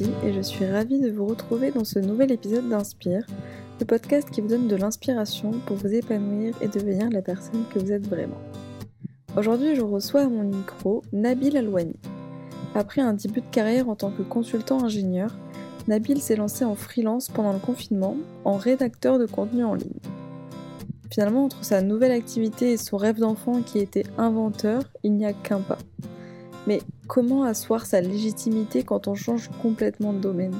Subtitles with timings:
[0.00, 3.26] et je suis ravie de vous retrouver dans ce nouvel épisode d'Inspire,
[3.78, 7.78] le podcast qui vous donne de l'inspiration pour vous épanouir et devenir la personne que
[7.78, 8.40] vous êtes vraiment.
[9.36, 11.96] Aujourd'hui, je reçois à mon micro Nabil Alouani.
[12.74, 15.36] Après un début de carrière en tant que consultant ingénieur,
[15.88, 20.00] Nabil s'est lancé en freelance pendant le confinement en rédacteur de contenu en ligne.
[21.10, 25.34] Finalement, entre sa nouvelle activité et son rêve d'enfant qui était inventeur, il n'y a
[25.34, 25.78] qu'un pas.
[26.66, 30.54] Mais comment asseoir sa légitimité quand on change complètement de domaine?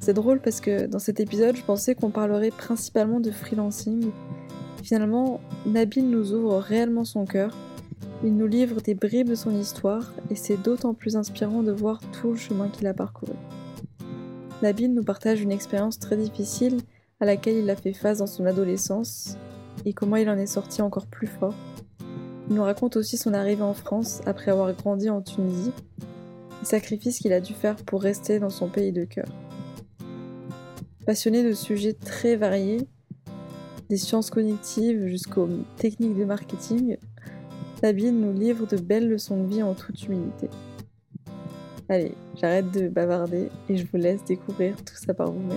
[0.00, 4.10] C'est drôle parce que dans cet épisode, je pensais qu'on parlerait principalement de freelancing.
[4.82, 7.56] Finalement, Nabil nous ouvre réellement son cœur.
[8.24, 12.00] Il nous livre des bribes de son histoire et c'est d'autant plus inspirant de voir
[12.12, 13.34] tout le chemin qu'il a parcouru.
[14.62, 16.80] Nabil nous partage une expérience très difficile
[17.20, 19.36] à laquelle il a fait face dans son adolescence
[19.84, 21.54] et comment il en est sorti encore plus fort.
[22.50, 25.70] Il nous raconte aussi son arrivée en France après avoir grandi en Tunisie,
[26.60, 29.28] les sacrifices qu'il a dû faire pour rester dans son pays de cœur.
[31.06, 32.88] Passionné de sujets très variés,
[33.88, 36.96] des sciences cognitives jusqu'aux techniques de marketing,
[37.84, 40.50] Nabil nous livre de belles leçons de vie en toute humilité.
[41.88, 45.56] Allez, j'arrête de bavarder et je vous laisse découvrir tout ça par vous-même.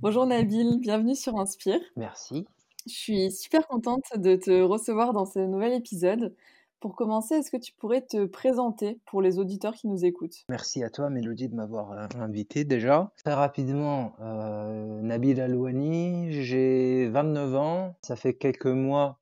[0.00, 1.80] Bonjour Nabil, bienvenue sur Inspire.
[1.96, 2.48] Merci.
[2.86, 6.34] Je suis super contente de te recevoir dans ce nouvel épisode.
[6.78, 10.44] Pour commencer, est-ce que tu pourrais te présenter pour les auditeurs qui nous écoutent?
[10.48, 13.10] Merci à toi, Mélodie, de m'avoir euh, invité déjà.
[13.24, 17.96] Très rapidement, euh, Nabil Alouani, j'ai 29 ans.
[18.02, 19.18] Ça fait quelques mois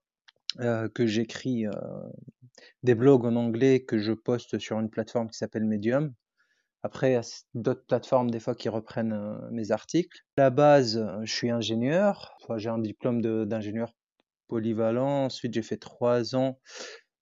[0.60, 1.64] euh, que j'écris
[2.82, 6.12] des blogs en anglais que je poste sur une plateforme qui s'appelle Medium.
[6.84, 7.18] Après,
[7.54, 10.20] d'autres plateformes des fois qui reprennent euh, mes articles.
[10.36, 12.36] À la base, euh, je suis ingénieur.
[12.56, 13.94] J'ai un diplôme d'ingénieur
[14.48, 15.24] polyvalent.
[15.24, 16.58] Ensuite, j'ai fait trois ans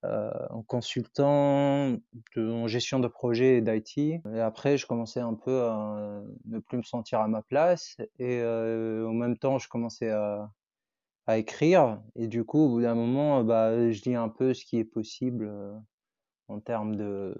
[0.04, 1.96] euh, en consultant,
[2.36, 3.98] en gestion de projet et d'IT.
[4.34, 7.96] Et après, je commençais un peu à ne plus me sentir à ma place.
[8.18, 10.50] Et euh, en même temps, je commençais à,
[11.36, 12.02] écrire.
[12.16, 14.84] Et du coup, au bout d'un moment, bah, je lis un peu ce qui est
[14.84, 15.48] possible
[16.48, 17.36] en termes de,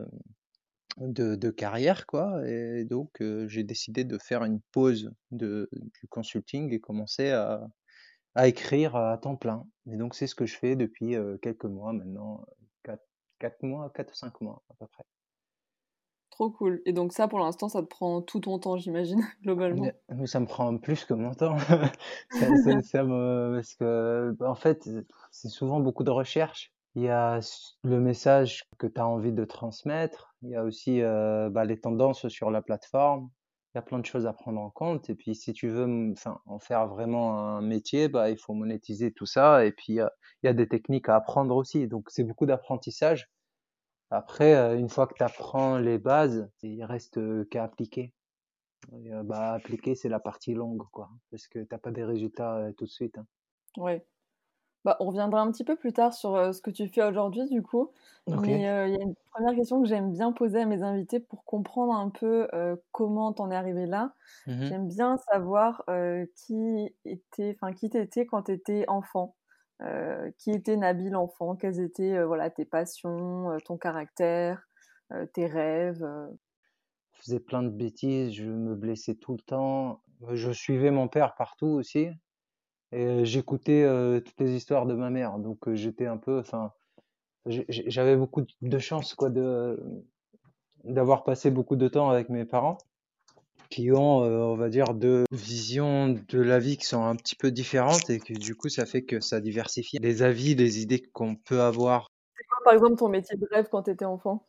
[0.98, 2.47] de, de carrière, quoi.
[2.48, 7.66] Et donc, euh, j'ai décidé de faire une pause de, du consulting et commencer à,
[8.34, 9.66] à écrire à temps plein.
[9.86, 12.44] Et donc, c'est ce que je fais depuis euh, quelques mois maintenant,
[12.84, 13.04] 4,
[13.41, 15.04] 4 mois, 4 ou 5 mois à peu près.
[16.31, 16.82] Trop cool.
[16.84, 19.94] Et donc ça, pour l'instant, ça te prend tout ton temps, j'imagine, globalement?
[20.26, 21.56] Ça me prend plus que mon temps.
[22.31, 24.88] ça, ça- ça me- parce que, en fait,
[25.31, 26.72] c'est souvent beaucoup de recherche.
[26.94, 27.41] Il y a
[27.84, 30.34] le message que tu as envie de transmettre.
[30.42, 33.30] Il y a aussi euh, bah, les tendances sur la plateforme.
[33.75, 35.08] Il y a plein de choses à prendre en compte.
[35.08, 36.14] Et puis, si tu veux
[36.44, 39.64] en faire vraiment un métier, bah, il faut monétiser tout ça.
[39.64, 40.06] Et puis, il
[40.42, 41.88] y a, des techniques à apprendre aussi.
[41.88, 43.31] Donc, c'est beaucoup d'apprentissage.
[44.10, 48.12] Après, une fois que tu apprends les bases, il reste qu'à appliquer.
[49.25, 51.08] Bah, appliquer, c'est la partie longue, quoi.
[51.31, 53.16] Parce que t'as pas des résultats tout de suite.
[53.16, 53.26] hein.
[53.78, 54.04] Ouais.
[54.84, 57.48] Bah, on reviendra un petit peu plus tard sur euh, ce que tu fais aujourd'hui,
[57.48, 57.93] du coup.
[58.31, 61.20] Mais euh, il y a une première question que j'aime bien poser à mes invités
[61.20, 64.15] pour comprendre un peu euh, comment t'en es arrivé là.
[64.47, 64.72] Mhm.
[64.72, 65.84] J'aime bien savoir
[66.37, 69.37] qui était, enfin, qui t'étais quand t'étais enfant.
[70.38, 71.56] Qui était Nabil enfant?
[71.56, 74.69] Quelles étaient voilà, tes passions, ton caractère,
[75.34, 76.06] tes rêves?
[77.14, 80.03] Je faisais plein de bêtises, je me blessais tout le temps.
[80.31, 82.09] Je suivais mon père partout aussi.
[82.92, 85.38] Et j'écoutais euh, toutes les histoires de ma mère.
[85.38, 86.72] Donc euh, j'étais un peu, enfin,
[87.47, 89.78] j'ai- j'avais beaucoup de chance, quoi, de
[90.84, 92.78] d'avoir passé beaucoup de temps avec mes parents.
[93.70, 97.36] qui ont, euh, on va dire, deux visions de la vie qui sont un petit
[97.36, 101.02] peu différentes et que du coup, ça fait que ça diversifie les avis, les idées
[101.02, 102.08] qu'on peut avoir.
[102.37, 104.46] C'est quoi, par exemple, ton métier de rêve quand t'étais enfant?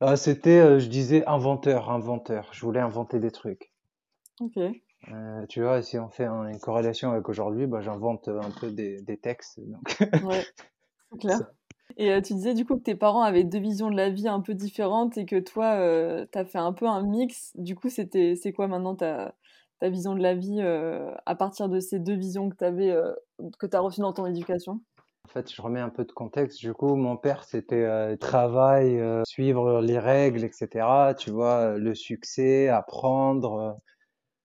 [0.00, 2.48] Ah, c'était, euh, je disais, inventeur, inventeur.
[2.52, 3.72] Je voulais inventer des trucs.
[4.40, 4.83] Ok.
[5.12, 8.70] Euh, tu vois, si on fait un- une corrélation avec aujourd'hui, bah, j'invente un peu
[8.70, 9.60] des, des textes.
[9.60, 10.42] Donc, Ouais,
[11.12, 11.38] c'est clair.
[11.38, 11.50] ça-
[11.96, 14.28] Et euh, tu disais du coup que tes parents avaient deux visions de la vie
[14.28, 17.52] un peu différentes et que toi, euh, t'as fait un peu un mix.
[17.56, 19.34] Du coup, c'était, c'est quoi maintenant ta,
[19.80, 23.12] ta vision de la vie euh, à partir de ces deux visions que t'avais, euh,
[23.58, 24.80] que t'as reçues dans ton éducation?
[25.26, 26.60] En fait, je remets un peu de contexte.
[26.60, 31.14] Du coup, mon père, c'était euh, travail, euh, suivre les règles, etc.
[31.14, 33.78] Tu vois, le succès, apprendre.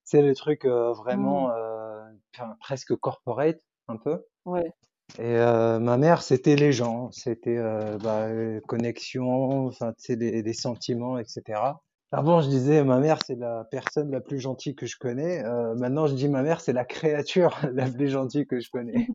[0.09, 1.51] C'est le truc euh, vraiment Mm.
[1.57, 4.23] euh, presque corporate, un peu.
[4.45, 4.71] Ouais.
[5.19, 10.15] Et euh, ma mère, c'était les gens, c'était euh, bah, euh, connexion, enfin, tu sais,
[10.15, 11.61] les, les sentiments, etc.
[12.11, 15.43] Avant, je disais, ma mère, c'est la personne la plus gentille que je connais.
[15.45, 19.07] Euh, maintenant, je dis, ma mère, c'est la créature la plus gentille que je connais.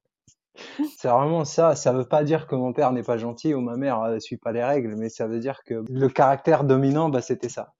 [0.98, 1.74] C'est vraiment ça.
[1.76, 4.36] Ça veut pas dire que mon père n'est pas gentil ou ma mère ne suit
[4.36, 7.72] pas les règles, mais ça veut dire que le caractère dominant, bah, c'était ça.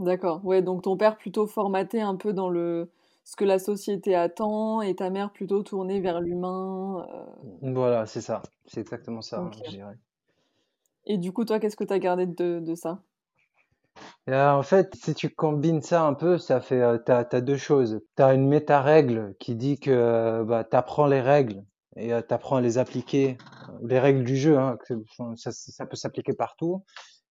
[0.00, 0.40] D'accord.
[0.44, 2.90] Ouais, donc ton père plutôt formaté un peu dans le
[3.22, 7.06] ce que la société attend et ta mère plutôt tournée vers l'humain.
[7.12, 7.72] Euh.
[7.72, 8.42] Voilà, c'est ça.
[8.66, 9.98] C'est exactement ça, je dirais.
[11.06, 13.02] Et du coup, toi, qu'est-ce que tu as gardé de, de ça?
[14.30, 17.58] Euh, en fait, si tu combines ça un peu, ça fait, euh, t'as, as deux
[17.58, 18.00] choses.
[18.16, 21.62] T'as une méta-règle qui dit que bah, t'apprends les règles
[21.96, 23.36] et euh, t'apprends à les appliquer,
[23.82, 24.78] les règles du jeu, hein,
[25.36, 26.84] ça, ça, peut s'appliquer partout.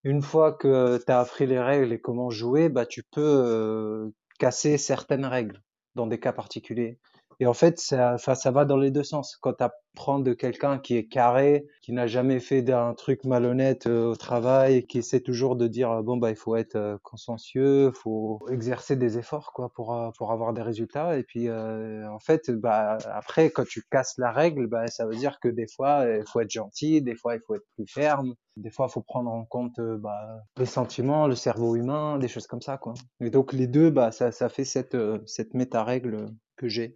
[0.03, 5.25] Une fois que t'as appris les règles et comment jouer, bah, tu peux casser certaines
[5.25, 5.61] règles
[5.95, 6.99] dans des cas particuliers.
[7.41, 9.37] Et en fait, ça, ça va dans les deux sens.
[9.37, 13.87] Quand tu apprends de quelqu'un qui est carré, qui n'a jamais fait d'un truc malhonnête
[13.87, 16.97] euh, au travail, qui essaie toujours de dire euh, bon bah il faut être euh,
[17.01, 21.17] consciencieux, faut exercer des efforts quoi pour pour avoir des résultats.
[21.17, 25.39] Et puis en fait, bah après quand tu casses la règle, bah ça veut dire
[25.39, 28.69] que des fois il faut être gentil, des fois il faut être plus ferme, des
[28.69, 32.61] fois il faut prendre en compte bah, les sentiments, le cerveau humain, des choses comme
[32.61, 32.93] ça quoi.
[33.21, 36.27] Et donc les deux, bah ça ça fait cette cette méta règle
[36.59, 36.93] que j'ai.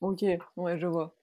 [0.00, 0.24] Ok,
[0.56, 1.14] ouais, je vois.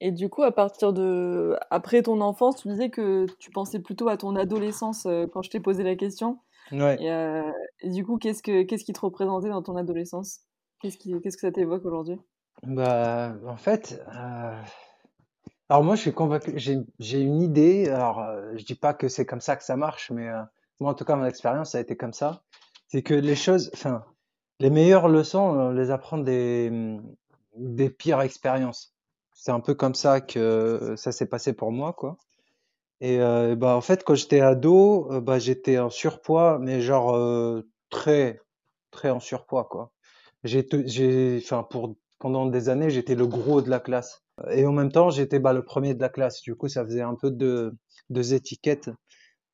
[0.00, 1.56] Et du coup, à partir de...
[1.70, 5.50] Après ton enfance, tu disais que tu pensais plutôt à ton adolescence euh, quand je
[5.50, 6.38] t'ai posé la question.
[6.72, 6.96] Ouais.
[7.00, 7.50] Euh,
[7.80, 10.40] et, du coup, qu'est-ce que qu'est-ce qui te représentait dans ton adolescence?
[10.80, 12.18] Qu'est-ce qui qu'est-ce que ça t'évoque aujourd'hui?
[12.62, 14.62] Bah, en fait, euh,
[15.68, 17.88] alors moi, je suis convaincu, j'ai j'ai une idée.
[17.88, 18.24] Alors,
[18.54, 20.30] je dis pas que c'est comme ça que ça marche, mais
[20.80, 22.42] moi, en tout cas, mon expérience, ça a été comme ça.
[22.88, 24.04] C'est que les choses, enfin,
[24.60, 26.98] les meilleures leçons, on les apprend des
[27.56, 28.94] des pires expériences.
[29.34, 32.18] C'est un peu comme ça que ça s'est passé pour moi, quoi.
[33.00, 37.14] Et euh, bah en fait, quand j'étais ado, euh, bah j'étais en surpoids, mais genre
[37.16, 38.40] euh, très
[38.90, 39.92] très en surpoids, quoi.
[40.44, 44.22] J'ai j'ai enfin pour pendant des années, j'étais le gros de la classe.
[44.50, 46.42] Et en même temps, j'étais bah, le premier de la classe.
[46.42, 47.74] Du coup, ça faisait un peu de
[48.10, 48.90] deux étiquettes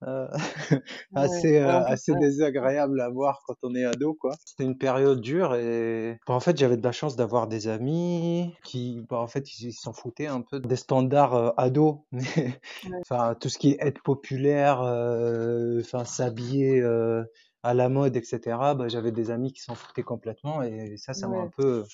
[0.07, 0.29] euh,
[1.15, 4.35] assez euh, assez désagréable à voir quand on est ado quoi.
[4.47, 8.55] C'était une période dure et bah, en fait j'avais de la chance d'avoir des amis
[8.65, 12.61] qui bah, en fait ils s'en foutaient un peu des standards euh, ados mais
[13.03, 16.83] enfin tout ce qui est être populaire enfin s'habiller
[17.63, 18.41] à la mode etc.
[18.75, 21.85] Bah, j'avais des amis qui s'en foutaient complètement et ça ça m'a un peu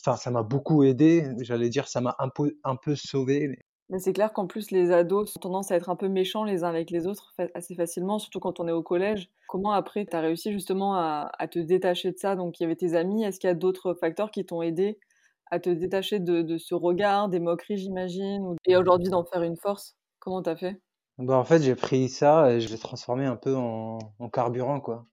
[0.00, 3.56] enfin ça m'a beaucoup aidé j'allais dire ça m'a un peu un peu sauvé
[3.90, 6.64] mais c'est clair qu'en plus, les ados ont tendance à être un peu méchants les
[6.64, 9.30] uns avec les autres assez facilement, surtout quand on est au collège.
[9.48, 12.34] Comment après, tu as réussi justement à, te détacher de ça?
[12.34, 13.24] Donc, il y avait tes amis.
[13.24, 14.98] Est-ce qu'il y a d'autres facteurs qui t'ont aidé
[15.50, 19.96] à te détacher de, ce regard, des moqueries, j'imagine, et aujourd'hui d'en faire une force?
[20.18, 20.80] Comment t'as fait?
[21.18, 24.80] Bah, En fait, j'ai pris ça et je l'ai transformé un peu en, en carburant,
[24.80, 25.06] quoi.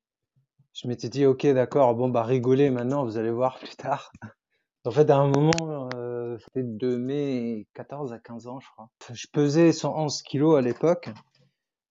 [0.74, 4.12] Je m'étais dit, ok, d'accord, bon, bah, rigoler maintenant, vous allez voir plus tard.
[4.84, 5.90] En fait, à un moment,
[6.32, 8.90] euh, c'était de mes 14 à 15 ans, je crois.
[9.14, 11.10] Je pesais 111 kilos à l'époque.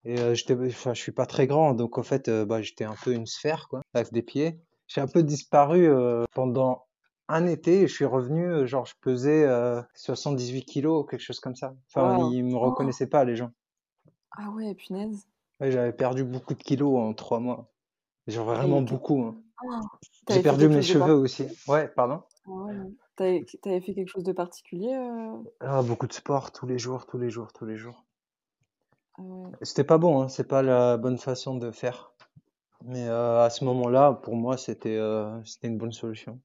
[0.05, 2.85] Et euh, j'étais, enfin, je suis pas très grand, donc en fait, euh, bah, j'étais
[2.85, 4.59] un peu une sphère, quoi, avec des pieds.
[4.87, 6.87] J'ai un peu disparu euh, pendant
[7.29, 9.47] un été et je suis revenu, genre, je pesais
[9.95, 11.75] 78 kilos, quelque chose comme ça.
[11.89, 13.53] Enfin, ils me reconnaissaient pas, les gens.
[14.37, 15.29] Ah ouais, punaise.
[15.61, 17.71] Ouais, j'avais perdu beaucoup de kilos en trois mois.
[18.26, 19.23] Genre vraiment beaucoup.
[19.23, 19.37] Hein.
[19.71, 19.81] Ah,
[20.29, 21.47] J'ai perdu mes cheveux aussi.
[21.69, 22.23] Ouais, pardon.
[22.49, 22.53] Ah
[23.21, 25.37] t'avais fait quelque chose de particulier euh?
[25.61, 28.05] ah, beaucoup de sport tous les jours, tous les jours, tous les jours.
[29.19, 29.23] Ah
[29.62, 32.12] c'était pas bon, hein, c'est pas la bonne façon de faire.
[32.85, 36.41] Mais euh, à ce moment-là, pour moi, c'était euh, c'était une bonne solution.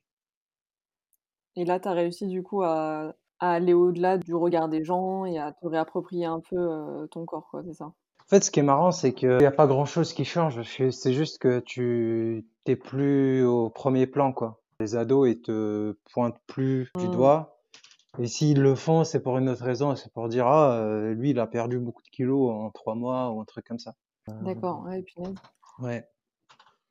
[1.55, 5.23] Et là, tu as réussi du coup à, à aller au-delà du regard des gens
[5.25, 7.85] et à te réapproprier un peu ton corps, quoi, c'est ça?
[7.85, 10.61] En fait, ce qui est marrant, c'est qu'il n'y a pas grand-chose qui change.
[10.63, 14.59] C'est juste que tu t'es plus au premier plan, quoi.
[14.79, 17.11] Les ados, ils te pointent plus du mmh.
[17.11, 17.61] doigt.
[18.19, 19.95] Et s'ils le font, c'est pour une autre raison.
[19.95, 23.31] C'est pour dire, ah, euh, lui, il a perdu beaucoup de kilos en trois mois
[23.31, 23.95] ou un truc comme ça.
[24.41, 25.15] D'accord, ouais, puis
[25.79, 26.07] Ouais.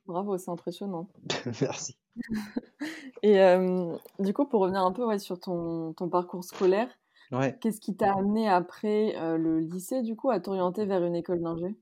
[0.06, 1.08] Bravo, c'est impressionnant.
[1.60, 1.96] Merci.
[3.22, 3.38] Et
[4.18, 6.88] du coup, pour revenir un peu ouais, sur ton, ton parcours scolaire,
[7.32, 7.56] ouais.
[7.60, 11.74] qu'est-ce qui t'a amené après le lycée, du coup, à t'orienter vers une école d'ingé?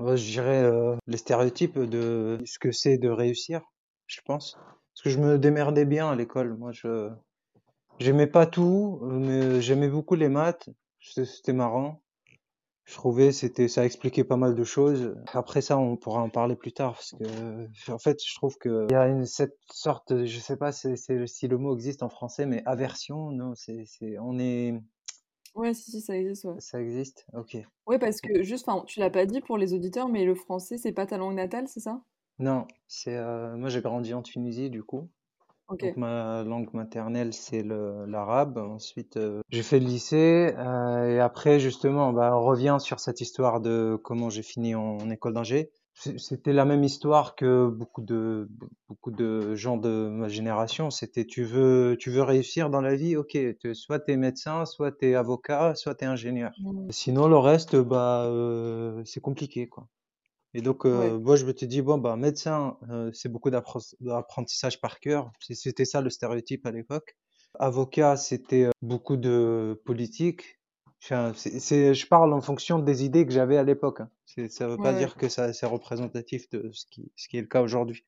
[0.00, 3.62] Je dirais les stéréotypes de ce que c'est de réussir,
[4.08, 4.58] je pense.
[4.94, 6.56] Parce que je me démerdais bien à l'école.
[6.56, 7.10] Moi, je
[7.98, 10.68] j'aimais pas tout, mais j'aimais beaucoup les maths.
[11.00, 12.02] C'était marrant.
[12.84, 15.14] Je trouvais c'était ça expliquait pas mal de choses.
[15.32, 18.86] Après ça, on pourra en parler plus tard parce que en fait, je trouve que
[18.90, 22.08] il y a une cette sorte, je sais pas si, si le mot existe en
[22.08, 23.30] français, mais aversion.
[23.30, 24.82] Non, c'est c'est on est
[25.54, 26.54] Ouais, si, si, ça existe, ouais.
[26.60, 27.58] Ça existe, ok.
[27.86, 30.92] Ouais, parce que juste, tu l'as pas dit pour les auditeurs, mais le français, c'est
[30.92, 32.00] pas ta langue natale, c'est ça?
[32.42, 35.08] Non, c'est euh, moi j'ai grandi en Tunisie du coup.
[35.68, 35.82] Ok.
[35.82, 38.58] Donc ma langue maternelle, c'est le l'arabe.
[38.58, 43.20] Ensuite, euh, j'ai fait le lycée euh, et après, justement, bah, on revient sur cette
[43.20, 45.70] histoire de comment j'ai fini en, en école d'ingé.
[45.94, 48.48] C- C'était la même histoire que beaucoup de
[48.88, 50.90] beaucoup de gens de ma génération.
[50.90, 53.38] C'était tu veux tu veux réussir dans la vie, ok.
[53.60, 56.52] tu- soit t'es médecin, soit t'es avocat, soit t'es ingénieur.
[56.58, 56.90] Mm.
[56.90, 59.86] Sinon, le reste, bah, euh, c'est compliqué, quoi.
[60.54, 60.90] Et donc, Ouais.
[60.90, 65.30] euh, moi, je me suis dit, bon, bah, médecin, euh, c'est beaucoup d'apprentissage par cœur.
[65.40, 67.16] C'était ça le stéréotype à l'époque.
[67.58, 70.58] Avocat, c'était euh, beaucoup de politique.
[71.02, 74.00] Enfin, c'est, c'est- je parle en fonction des idées que j'avais à l'époque.
[74.00, 74.10] Hein.
[74.48, 74.98] Ça veut Ouais, pas ouais.
[74.98, 78.04] dire que c'est représentatif de ce qui, ce qui est le cas aujourd'hui.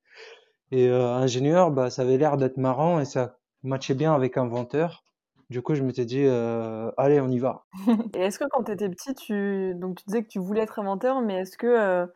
[0.73, 5.05] Et euh, ingénieur, bah, ça avait l'air d'être marrant et ça matchait bien avec inventeur.
[5.51, 7.67] Du coup, je m'étais dit, euh, allez, on y va.
[8.15, 9.75] Et est-ce que quand tu étais petit, tu...
[9.75, 12.11] Donc, tu disais que tu voulais être inventeur, mais est-ce que tu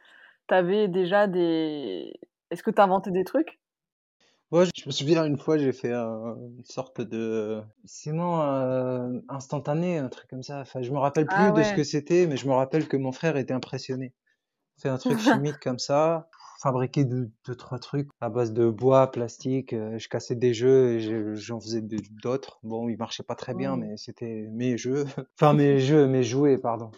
[0.55, 2.13] avais déjà des...
[2.51, 3.61] Est-ce que tu inventais des trucs?
[4.51, 9.99] Ouais, je me souviens une fois, j'ai fait un- une sorte de ciment euh, instantané,
[9.99, 10.61] un truc comme ça.
[10.61, 12.97] Enfin, je me rappelle Ah plus de ce que c'était, mais je me rappelle que
[12.97, 14.15] mon frère était impressionné.
[14.81, 16.31] Fait un truc chimique comme ça,
[16.63, 19.73] fabriquer deux, deux, trois trucs à base de bois, plastique.
[19.75, 21.83] euh, je cassais des jeux et je- j'en faisais
[22.23, 22.61] d'autres.
[22.65, 23.81] Bon, ils marchaient pas très bien, Mm.
[23.81, 25.05] mais c'était mes jeux.
[25.41, 26.91] Enfin, mes jeux, mes jouets, pardon.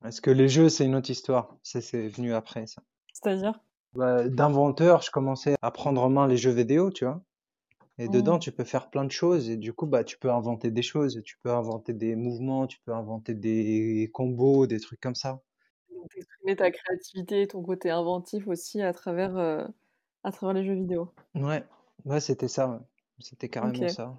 [0.00, 1.56] Parce que les jeux, c'est une autre histoire?
[1.62, 2.82] C'est venu après, ça.
[3.12, 3.60] C'est-à-dire?
[3.94, 7.20] Bah, d'inventeur, je commençais à prendre en main les jeux vidéo, tu vois.
[7.98, 8.40] Et dedans, Mm.
[8.40, 9.50] tu peux faire plein de choses.
[9.50, 11.16] Et du coup, bah, tu peux inventer des choses.
[11.16, 15.40] et Tu peux inventer des mouvements, tu peux inventer des combos, des trucs comme ça.
[15.92, 19.64] Donc, t'exprimais ta créativité, ton côté inventif aussi à travers, euh,
[20.22, 21.12] à travers les jeux vidéo.
[21.34, 21.64] Ouais,
[22.04, 22.68] ouais, c'était ça.
[22.68, 22.78] ouais.
[23.18, 24.14] C'était carrément ça.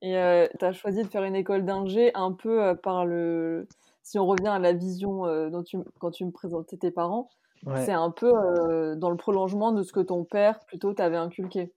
[0.00, 3.68] Et euh, tu as choisi de faire une école d'ingé un peu euh, par le...
[4.06, 7.28] Si on revient à la vision euh, dont tu, quand tu me présentais tes parents,
[7.64, 7.84] Ouais.
[7.84, 11.74] c'est un peu euh, dans le prolongement de ce que ton père plutôt t'avait inculqué.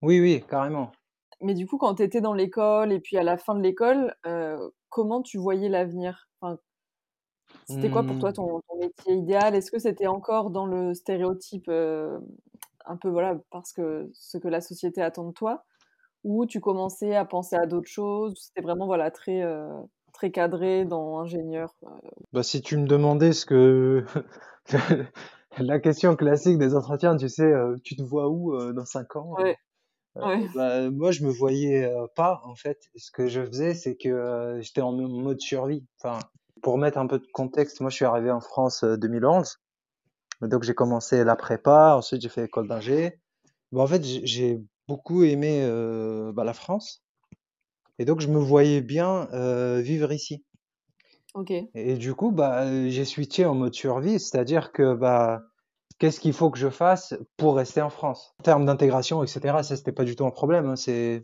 [0.00, 0.92] Oui, oui, carrément.
[1.40, 4.14] Mais du coup, quand tu étais dans l'école et puis à la fin de l'école,
[4.26, 6.28] euh, comment tu voyais l'avenir?
[6.40, 6.56] Enfin,
[7.64, 8.34] c'était quoi pour toi Hmm.
[8.34, 9.54] ton, ton métier idéal?
[9.56, 14.60] Est-ce que c'était encore dans le stéréotype un peu voilà parce que ce que la
[14.60, 15.64] société attend de toi,
[16.24, 18.34] ou tu commençais à penser à d'autres choses?
[18.38, 19.42] C'était vraiment voilà très
[20.22, 21.74] très cadré dans ingénieur.
[21.82, 21.88] euh.
[22.32, 24.04] Bah, si tu me demandais ce que
[25.58, 29.16] la question classique des entretiens, tu sais, euh, tu te vois où euh, dans cinq
[29.16, 29.36] ans?
[29.38, 29.56] Ouais,
[30.18, 30.48] Euh, ouais.
[30.54, 32.78] bah, moi, je me voyais euh, pas, en fait.
[32.96, 35.86] Ce que je faisais, c'est que euh, j'étais en mo- mode survie.
[36.02, 36.18] Enfin,
[36.62, 39.58] pour mettre un peu de contexte, moi, je suis arrivé en France euh, 2011.
[40.42, 43.20] Donc, j'ai commencé la prépa, ensuite, j'ai fait école d'ingé.
[43.72, 45.62] Bon, en fait, j'ai beaucoup aimé
[46.34, 47.01] bah, la France.
[47.98, 50.44] Et donc, je me voyais bien euh, vivre ici.
[51.34, 51.50] Ok.
[51.74, 55.42] Et du coup, bah, j'ai switché en mode survie, c'est-à-dire que, bah,
[55.98, 58.34] qu'est-ce qu'il faut que je fasse pour rester en France?
[58.40, 60.66] En termes d'intégration, etc., ça, c'était pas du tout un problème.
[60.66, 60.76] Hein.
[60.76, 61.22] C'est,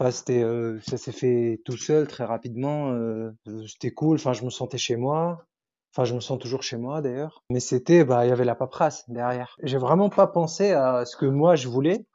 [0.00, 2.90] Enfin, c'était, euh, ça s'est fait tout seul très rapidement.
[2.92, 3.32] euh,
[3.66, 4.16] c'était cool.
[4.16, 5.44] Enfin, je me sentais chez moi.
[5.92, 7.44] Enfin, je me sens toujours chez moi d'ailleurs.
[7.50, 9.56] Mais c'était, bah, il y avait la paperasse derrière.
[9.62, 12.06] J'ai vraiment pas pensé à ce que moi je voulais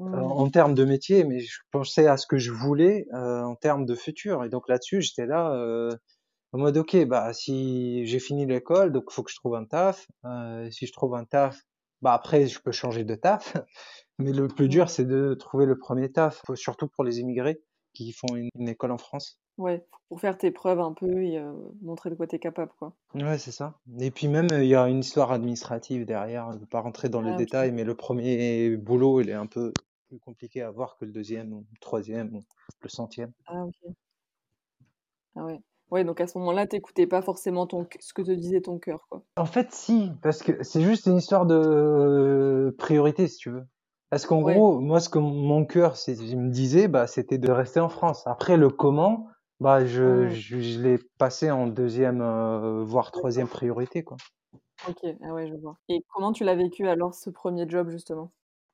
[0.00, 3.54] euh, en termes de métier, mais je pensais à ce que je voulais euh, en
[3.54, 4.44] termes de futur.
[4.44, 5.90] Et donc là-dessus, j'étais là euh,
[6.52, 10.06] en mode, ok, bah, si j'ai fini l'école, donc faut que je trouve un taf.
[10.24, 11.62] Euh, si je trouve un taf,
[12.02, 13.56] bah après, je peux changer de taf.
[14.18, 17.62] Mais le plus dur, c'est de trouver le premier taf, surtout pour les immigrés
[17.94, 19.41] qui font une, une école en France.
[19.56, 22.94] Ouais, pour faire tes preuves un peu et euh, montrer de quoi t'es capable, quoi.
[23.14, 23.78] Ouais, c'est ça.
[24.00, 26.50] Et puis même, euh, il y a une histoire administrative derrière.
[26.52, 27.38] Je ne vais pas rentrer dans les Ah, ok.
[27.38, 29.72] détails, mais le premier boulot, il est un peu
[30.08, 32.40] plus compliqué à voir que le deuxième, ou le troisième, ou
[32.82, 33.32] le centième.
[33.46, 33.94] Ah, ok.
[35.36, 35.60] Ah ouais.
[35.90, 39.06] Ouais, donc à ce moment-là, t'écoutais pas forcément ton, ce que te disait ton cœur,
[39.10, 39.22] quoi.
[39.36, 43.64] En fait, si, parce que c'est juste une histoire de priorité, si tu veux.
[44.10, 44.54] Parce qu'en Ouais.
[44.54, 47.88] gros, moi, ce que mon cœur c'est- il me disait, bah, c'était de rester en
[47.88, 48.26] France.
[48.26, 49.26] Après, le comment,
[49.62, 53.48] bah, je, je, je l'ai passé en deuxième, euh, voire troisième D'accord.
[53.48, 54.16] priorité, quoi.
[54.88, 55.76] Ok, ah ouais, je vois.
[55.88, 58.32] Et comment tu l'as vécu alors, ce premier job, justement?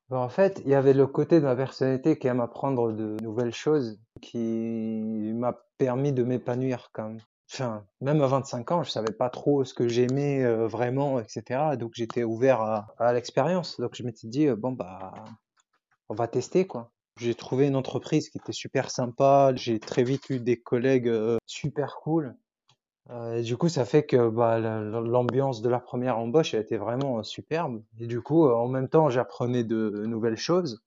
[0.09, 3.17] Bah, en fait, il y avait le côté de ma personnalité qui aime apprendre de
[3.21, 7.19] nouvelles choses, qui m'a permis de m'épanouir quand même.
[7.51, 11.77] Enfin, même à 25 ans, je savais pas trop ce que j'aimais euh, vraiment, etc.
[11.77, 13.79] Donc j'étais ouvert à, à l'expérience.
[13.79, 15.13] Donc je m'étais dit, bon, bah,
[16.09, 16.91] on va tester, quoi.
[17.19, 19.51] J'ai trouvé une entreprise qui était super sympa.
[19.55, 22.35] J'ai très vite eu des collègues euh, super cool.
[23.11, 26.59] Euh, du coup, ça fait que bah, la- la- l'ambiance de la première embauche a
[26.59, 27.83] été vraiment euh, superbe.
[27.99, 30.81] Et du coup, euh, en même temps, j'apprenais de nouvelles choses.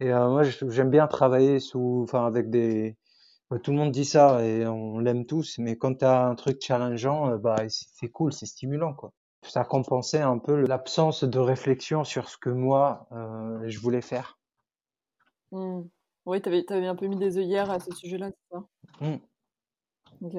[0.00, 2.96] Et moi, j'aime bien travailler sous, enfin, avec des.
[3.64, 6.60] Tout le monde dit ça et on l'aime tous, mais quand tu as un truc
[6.62, 9.12] challengeant, bah, c'est cool, c'est stimulant, quoi.
[9.44, 13.08] Ça compensait un peu l'absence de réflexion sur ce que moi,
[13.66, 14.39] je voulais faire.
[15.52, 15.82] Mmh.
[16.26, 18.64] Oui, tu avais un peu mis des œillères à ce sujet-là, c'est ça?
[19.00, 19.20] Mmh.
[20.22, 20.36] OK.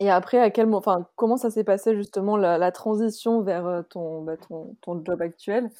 [0.00, 3.84] Et après, à quel enfin, comment ça s'est passé justement la la transition vers, heu,
[3.84, 5.70] ton, bah, ton ton job actuel?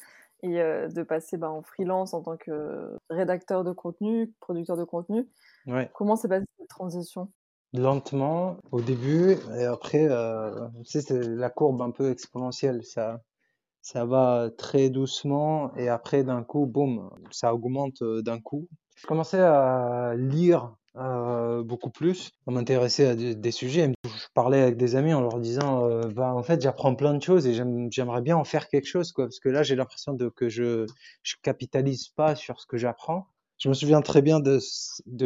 [0.43, 4.85] Et heu, de passer, bah, en freelance en tant que rédacteur de contenu, producteur de
[4.85, 5.29] contenu?
[5.65, 5.93] Ouais.
[5.93, 7.31] Comment s'est passée cette transition?
[7.75, 12.83] Lentement au début et après, tu sais, c'est la courbe un peu exponentielle.
[12.85, 13.23] Ça
[13.83, 18.67] ça va très doucement et après d'un coup, boum, ça augmente, heu, d'un coup.
[18.95, 23.91] Je commençais à lire, heu, beaucoup plus, à m'intéresser à des des sujets.
[24.05, 27.21] Je parlais avec des amis en leur disant, heu: «Bah, en fait, j'apprends plein de
[27.21, 29.25] choses et j'aime j'aimerais bien en faire quelque chose, quoi».
[29.25, 30.87] Parce que là, j'ai l'impression de que je
[31.23, 33.27] je capitalise pas sur ce que j'apprends.
[33.63, 34.59] Je me souviens très bien de,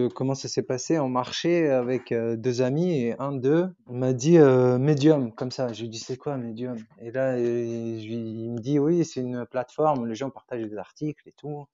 [0.09, 0.99] comment ça s'est passé.
[0.99, 5.73] On marchait avec euh, deux amis et un d'eux m'a dit euh, Medium, comme ça.
[5.73, 6.77] Je lui dis c'est quoi Medium?
[7.01, 11.27] Et là, euh, il me dit oui, c'est une plateforme les gens partagent des articles
[11.27, 11.65] et tout.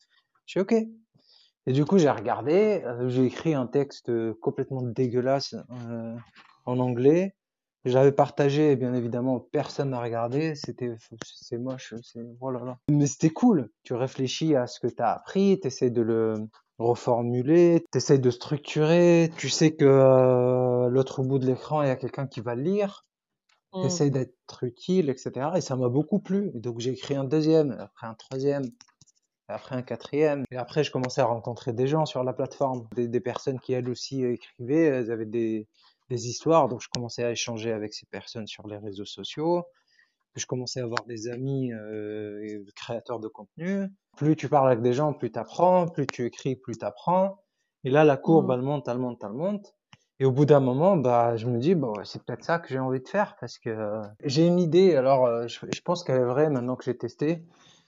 [0.45, 0.73] Je suis ok.
[1.65, 5.55] Et du coup, j'ai regardé, j'ai écrit un texte complètement dégueulasse
[6.65, 7.35] en anglais.
[7.85, 10.55] J'avais partagé, bien évidemment, personne n'a regardé.
[10.55, 12.59] C'était, c'est moche, c'est, voilà.
[12.63, 13.69] Oh Mais c'était cool.
[13.83, 16.35] Tu réfléchis à ce que tu as appris, tu essaies de le
[16.79, 19.31] reformuler, tu essaies de structurer.
[19.37, 22.61] Tu sais que euh, l'autre bout de l'écran, il y a quelqu'un qui va le
[22.61, 23.05] lire.
[23.73, 23.81] Mmh.
[23.81, 25.49] Tu essaies d'être utile, etc.
[25.55, 26.51] Et ça m'a beaucoup plu.
[26.53, 28.63] donc, j'ai écrit un deuxième, après un troisième,
[29.49, 30.45] après un quatrième.
[30.51, 33.73] Et après, je commençais à rencontrer des gens sur la plateforme, des, des personnes qui
[33.73, 34.85] elles aussi écrivaient.
[34.85, 35.67] Elles avaient des,
[36.13, 36.67] des histoires.
[36.67, 39.65] Donc, je commençais à échanger avec ces personnes sur les réseaux sociaux.
[40.35, 43.87] je commençais à avoir des amis euh, créateurs de contenu.
[44.17, 45.87] Plus tu parles avec des gens, plus tu apprends.
[45.87, 47.39] Plus tu écris, plus tu apprends.
[47.83, 48.53] Et là, la courbe, mmh.
[48.53, 49.75] elle monte, elle monte, elle monte.
[50.19, 52.79] Et au bout d'un moment, bah, je me dis, bon, c'est peut-être ça que j'ai
[52.79, 54.95] envie de faire parce que euh, j'ai une idée.
[54.95, 57.43] Alors, euh, je, je, pense qu'elle est vraie maintenant que j'ai testé.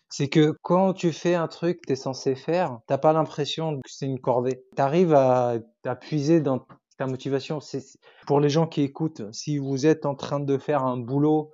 [0.10, 3.76] C'est que quand tu fais un truc que tu es censé faire, t'as pas l'impression
[3.76, 4.64] que c'est une corvée.
[4.76, 6.66] Tu arrives à, à puiser dans
[6.98, 7.60] ta motivation.
[7.60, 7.84] C'est
[8.28, 9.24] pour les gens qui écoutent.
[9.34, 11.52] Si vous êtes en train de faire un boulot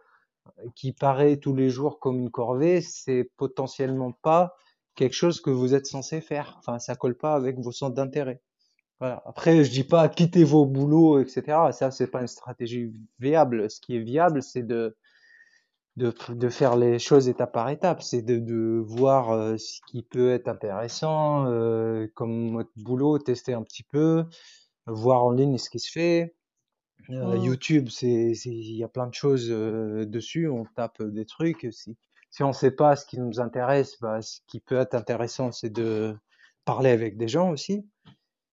[0.60, 4.56] euh, qui paraît tous les jours comme une corvée, c'est potentiellement pas
[4.96, 6.56] quelque chose que vous êtes censé faire.
[6.60, 8.42] Enfin, ça colle pas avec vos centres d'intérêt.
[9.00, 9.24] Voilà.
[9.26, 11.72] Après, je dis pas quitter vos boulots, etc.
[11.72, 13.70] Ça, c'est pas une stratégie viable.
[13.70, 14.96] Ce qui est viable, c'est de,
[15.98, 18.04] de, faire les choses étape par étape.
[18.04, 23.54] C'est de, de voir euh, ce qui peut être intéressant euh, comme votre boulot, tester
[23.54, 24.26] un petit peu,
[24.88, 26.36] voir en ligne ce qui se fait.
[27.10, 27.44] Euh, mmh.
[27.44, 30.48] YouTube, c'est, il y a plein de choses euh, dessus.
[30.48, 31.68] On tape des trucs.
[31.72, 31.98] Si,
[32.30, 35.72] si on sait pas ce qui nous intéresse, bah, ce qui peut être intéressant, c'est
[35.72, 36.16] de
[36.66, 37.86] parler avec des gens aussi.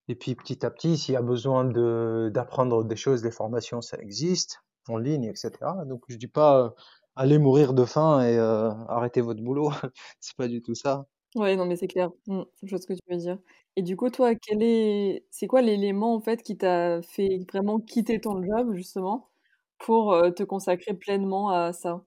[0.08, 3.82] Et puis petit à petit, s'il y a besoin de d'apprendre des choses, des formations,
[3.82, 5.50] ça existe en ligne, etc.
[5.86, 6.70] Donc je dis pas euh,
[7.14, 9.70] allez mourir de faim et euh, arrêtez votre boulot.
[10.20, 11.06] c'est pas du tout ça.
[11.34, 12.10] Ouais, non, mais c'est clair.
[12.26, 13.38] Mmh, je vois ce que tu veux dire.
[13.78, 17.78] Et du coup, toi, quel est c'est quoi l'élément, en fait, qui t'a fait vraiment
[17.78, 19.30] quitter ton job, justement,
[19.78, 22.04] pour, euh, te consacrer pleinement à ça?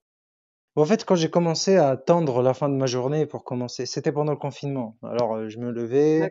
[0.75, 4.12] En fait, quand j'ai commencé à attendre la fin de ma journée pour commencer, c'était
[4.12, 4.97] pendant le confinement.
[5.03, 6.29] Alors, euh, je me levais,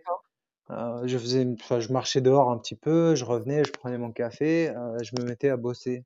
[0.70, 1.46] euh, je faisais,
[1.80, 5.50] je marchais dehors un petit peu, je revenais, je prenais mon café, je me mettais
[5.50, 6.04] à bosser.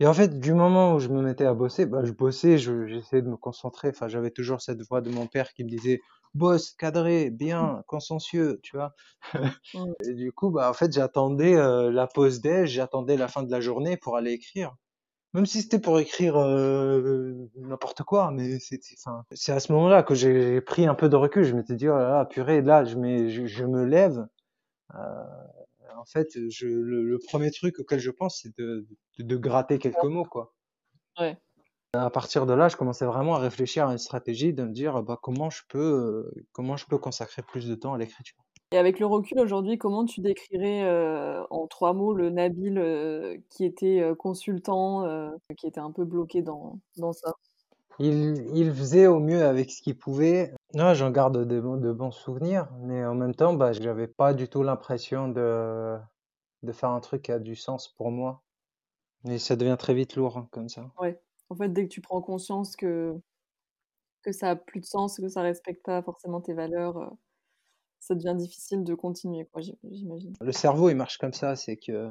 [0.00, 3.22] Et en fait, du moment où je me mettais à bosser, bah, je bossais, j'essayais
[3.22, 3.88] de me concentrer.
[3.90, 6.00] Enfin, j'avais toujours cette voix de mon père qui me disait
[6.34, 7.82] bosse, cadré, bien, mmh.
[7.86, 8.94] consciencieux, tu vois.
[9.74, 9.92] Mmh.
[10.08, 13.50] Et du coup, bah, en fait, j'attendais euh, la pause déj, j'attendais la fin de
[13.50, 14.74] la journée pour aller écrire.
[15.34, 20.60] Même si c'était pour écrire euh, n'importe quoi, mais c'est à ce moment-là que j'ai
[20.60, 21.44] pris un peu de recul.
[21.44, 22.96] Je m'étais dit, oh là là, purée, là, je,
[23.28, 24.26] je, je me lève.
[24.94, 24.98] Euh,
[25.98, 28.86] en fait, je, le, premier truc auquel je pense, c'est de,
[29.18, 30.54] de, gratter quelques mots, quoi.
[31.18, 31.36] Ouais.
[31.94, 35.02] À partir de là, je commençais vraiment à réfléchir à une stratégie, de me dire
[35.02, 38.42] bah, comment je peux, comment je peux consacrer plus de temps à l'écriture.
[38.72, 43.36] Et avec le recul aujourd'hui, comment tu décrirais euh, en trois mots le Nabil euh,
[43.50, 45.04] qui était euh, consultant,
[45.58, 47.34] qui était un peu bloqué dans, dans ça?
[47.98, 50.54] Il, il, faisait au mieux avec ce qu'il pouvait.
[50.74, 54.48] Non, j'en garde de, de, bons souvenirs, mais en même temps, bah, j'avais pas du
[54.48, 55.98] tout l'impression de,
[56.62, 58.42] de faire un truc qui a du sens pour moi.
[59.28, 60.90] Et ça devient très vite lourd hein, comme ça.
[60.98, 61.20] Ouais.
[61.50, 63.14] En fait, dès que tu prends conscience que,
[64.22, 67.12] que ça a plus de sens, que ça respecte pas forcément tes valeurs,
[68.00, 70.32] ça devient difficile de continuer, quoi, j'imagine.
[70.40, 72.10] Le cerveau, il marche comme ça, c'est que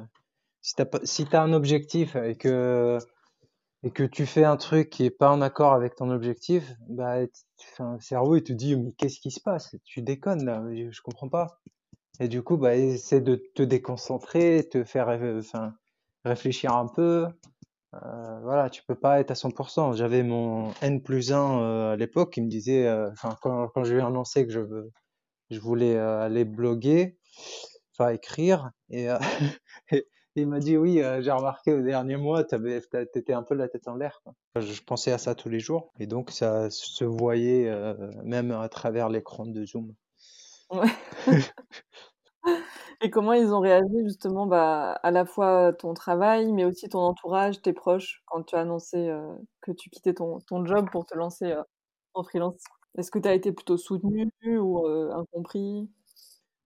[0.62, 2.98] si tu as, si as un objectif et que
[3.84, 7.20] et que tu fais un truc qui est pas en accord avec ton objectif, bah,
[7.20, 9.74] le cerveau, il te dit, mais qu'est-ce qui se passe?
[9.84, 11.60] Tu déconnes, là, je, comprends pas.
[12.20, 15.74] Et du coup, bah, essaie de te déconcentrer, te faire, enfin,
[16.24, 17.26] réfléchir un peu.
[17.94, 19.94] Euh, voilà, tu peux pas être à 100%.
[19.94, 23.94] J'avais mon N plus 1 euh, à l'époque qui me disait, euh, enfin, quand, je
[23.94, 24.60] lui ai annoncé que je,
[25.50, 27.18] je voulais aller bloguer,
[27.94, 29.08] enfin écrire, et
[30.36, 33.86] il m'a dit oui, euh, j'ai remarqué au dernier mois, t'étais un peu la tête
[33.88, 34.22] en l'air.
[34.56, 38.68] Je, pensais à ça tous les jours, et donc ça se voyait euh, même à
[38.68, 39.94] travers l'écran de Zoom.
[40.70, 40.88] Ouais.
[43.04, 47.00] Et comment ils ont réagi justement, bah, à la fois ton travail, mais aussi ton
[47.00, 49.26] entourage, tes proches, quand tu as annoncé, heu,
[49.60, 51.52] que tu quittais ton ton job pour te lancer,
[52.14, 52.62] en freelance?
[52.96, 55.90] Est-ce que tu as été plutôt soutenu ou, incompris?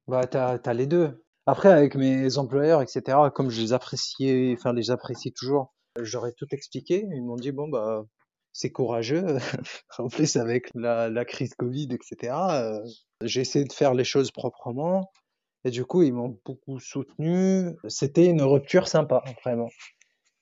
[0.08, 1.25] Bah, t'as, t'as les deux.
[1.46, 6.46] Après, avec mes employeurs, etc., comme je les appréciais, enfin, les apprécie toujours, j'aurais tout
[6.50, 7.06] expliqué.
[7.12, 8.04] Ils m'ont dit, bon, bah,
[8.52, 9.24] c'est courageux.
[9.98, 12.80] En plus, avec la, la crise Covid, etc., euh,
[13.22, 15.10] j'ai essayé de faire les choses proprement.
[15.64, 17.76] Et du coup, ils m'ont beaucoup soutenu.
[17.88, 19.68] C'était une rupture sympa, vraiment.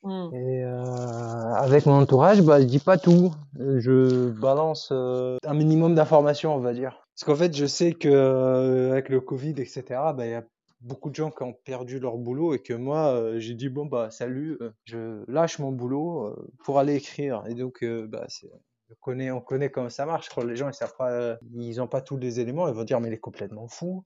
[0.03, 0.35] Mmh.
[0.35, 3.33] Et euh, avec mon entourage, bah, je dis pas tout.
[3.59, 7.07] Je balance euh, un minimum d'informations, on va dire.
[7.15, 9.83] Parce qu'en fait, je sais que euh, avec le Covid, etc.,
[10.15, 10.45] bah, il y a
[10.85, 13.87] beaucoup de gens qui ont perdu leur boulot et que moi, euh, j'ai dit bon
[13.87, 17.43] bah salut, euh, je lâche mon boulot euh, pour aller écrire.
[17.49, 18.51] Et donc, bah, c'est,
[18.91, 20.29] on connaît, on connaît comment ça marche.
[20.29, 23.01] Quand les gens ils savent pas, ils ont pas tous les éléments, ils vont dire
[23.01, 24.05] mais il est complètement fou.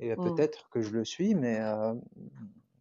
[0.00, 0.22] Et Mmh.
[0.36, 1.58] peut-être que je le suis, mais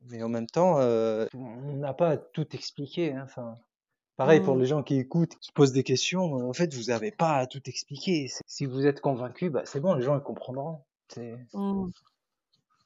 [0.09, 3.13] mais en même temps, on n'a pas à tout expliqué.
[3.13, 3.23] hein.
[3.25, 3.55] Enfin,
[4.15, 4.59] pareil pour Mmh.
[4.59, 6.23] les gens qui écoutent, qui se posent des questions.
[6.49, 8.29] En fait, vous n'avez pas à tout expliquer.
[8.45, 10.79] Si vous êtes convaincu, bah c'est bon, les gens ils comprendront.
[11.09, 11.89] C'est- Mmh.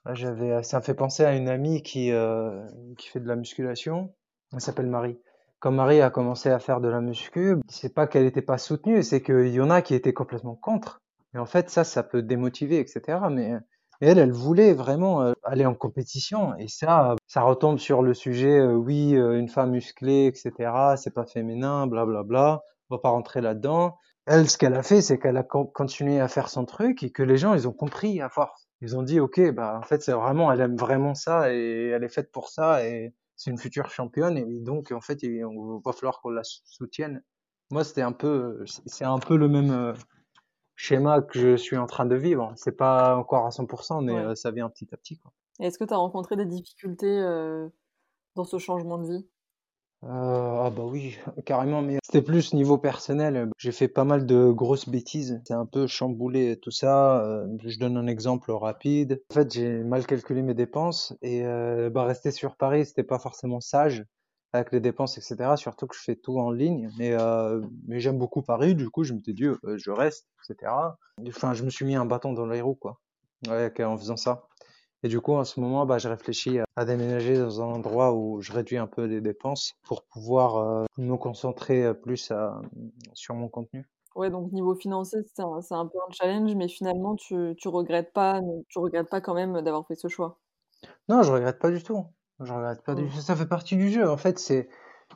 [0.06, 2.66] Là, j'avais, ça me fait penser à une amie qui euh,
[2.98, 4.14] qui fait de la musculation.
[4.54, 5.20] Elle s'appelle Marie.
[5.60, 9.04] Quand Marie a commencé à faire de la muscu, c'est pas qu'elle n'était pas soutenue,
[9.04, 11.02] c'est qu'il y en a qui étaient complètement contre.
[11.36, 13.20] Et en fait, ça, ça peut démotiver, etc.
[13.30, 13.54] Mais
[14.02, 16.56] elle, elle voulait vraiment euh, aller en compétition.
[16.58, 20.96] Et ça, ça retombe sur le sujet, euh, oui, euh, une femme musclée, etc.
[20.98, 22.62] C'est pas féminin, blablabla.
[22.90, 23.98] On va pas rentrer là-dedans.
[24.26, 27.12] Elle, ce qu'elle a fait, c'est qu'elle a con- continué à faire son truc et
[27.12, 28.68] que les gens, ils ont compris à force.
[28.82, 32.04] Ils ont dit, ok, bah en fait, c'est vraiment, elle aime vraiment ça et elle
[32.04, 35.44] est faite pour ça et c'est une future championne et donc en fait, il
[35.86, 37.24] va falloir qu'on la sou- soutienne.
[37.72, 39.94] Moi, c'était un peu, c'est un peu le même euh,
[40.76, 42.54] schéma que je suis en train de vivre.
[42.58, 44.22] C'est pas encore à 100%, mais Ouais.
[44.22, 45.34] euh, ça vient petit à petit, quoi.
[45.62, 47.72] Est-ce que tu as rencontré des difficultés, heu,
[48.36, 49.30] dans ce changement de vie?
[50.04, 53.50] Euh, ah bah oui, carrément, mais c'était plus niveau personnel.
[53.58, 55.40] J'ai fait pas mal de grosses bêtises.
[55.46, 57.24] C'est un peu chamboulé tout ça.
[57.24, 59.22] Euh, je donne un exemple rapide.
[59.30, 63.20] En fait, j'ai mal calculé mes dépenses et euh, bah rester sur Paris, c'était pas
[63.20, 64.04] forcément sage
[64.54, 65.56] avec les dépenses, etc.
[65.56, 66.90] Surtout que je fais tout en ligne.
[66.98, 68.74] Mais euh, mais j'aime beaucoup Paris.
[68.74, 70.72] Du coup, je m'étais dit, je reste, etc.
[71.28, 73.00] Enfin, je me suis mis un bâton dans les roues, quoi,
[73.48, 74.48] ouais, en faisant ça.
[75.04, 78.42] Et du coup, en ce moment, bah, je réfléchis à, déménager dans un endroit où
[78.42, 82.62] je réduis un peu les dépenses pour pouvoir euh, me concentrer euh, plus à-
[83.14, 83.86] sur mon contenu.
[84.16, 88.42] Ouais, donc niveau financier, c'est un peu un challenge, mais finalement tu tu regrettes pas
[88.42, 90.38] ne tu regrettes pas quand même d'avoir fait ce choix?
[91.10, 92.06] Non, je regrette pas du tout.
[92.40, 93.22] Je regrette pas du tout.
[93.22, 94.10] Ça fait partie du jeu.
[94.10, 94.68] En fait, c'est,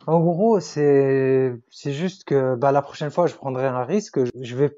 [0.07, 4.19] en gros, c'est, c'est juste que, bah, la prochaine fois, je prendrai un risque.
[4.41, 4.75] Je vais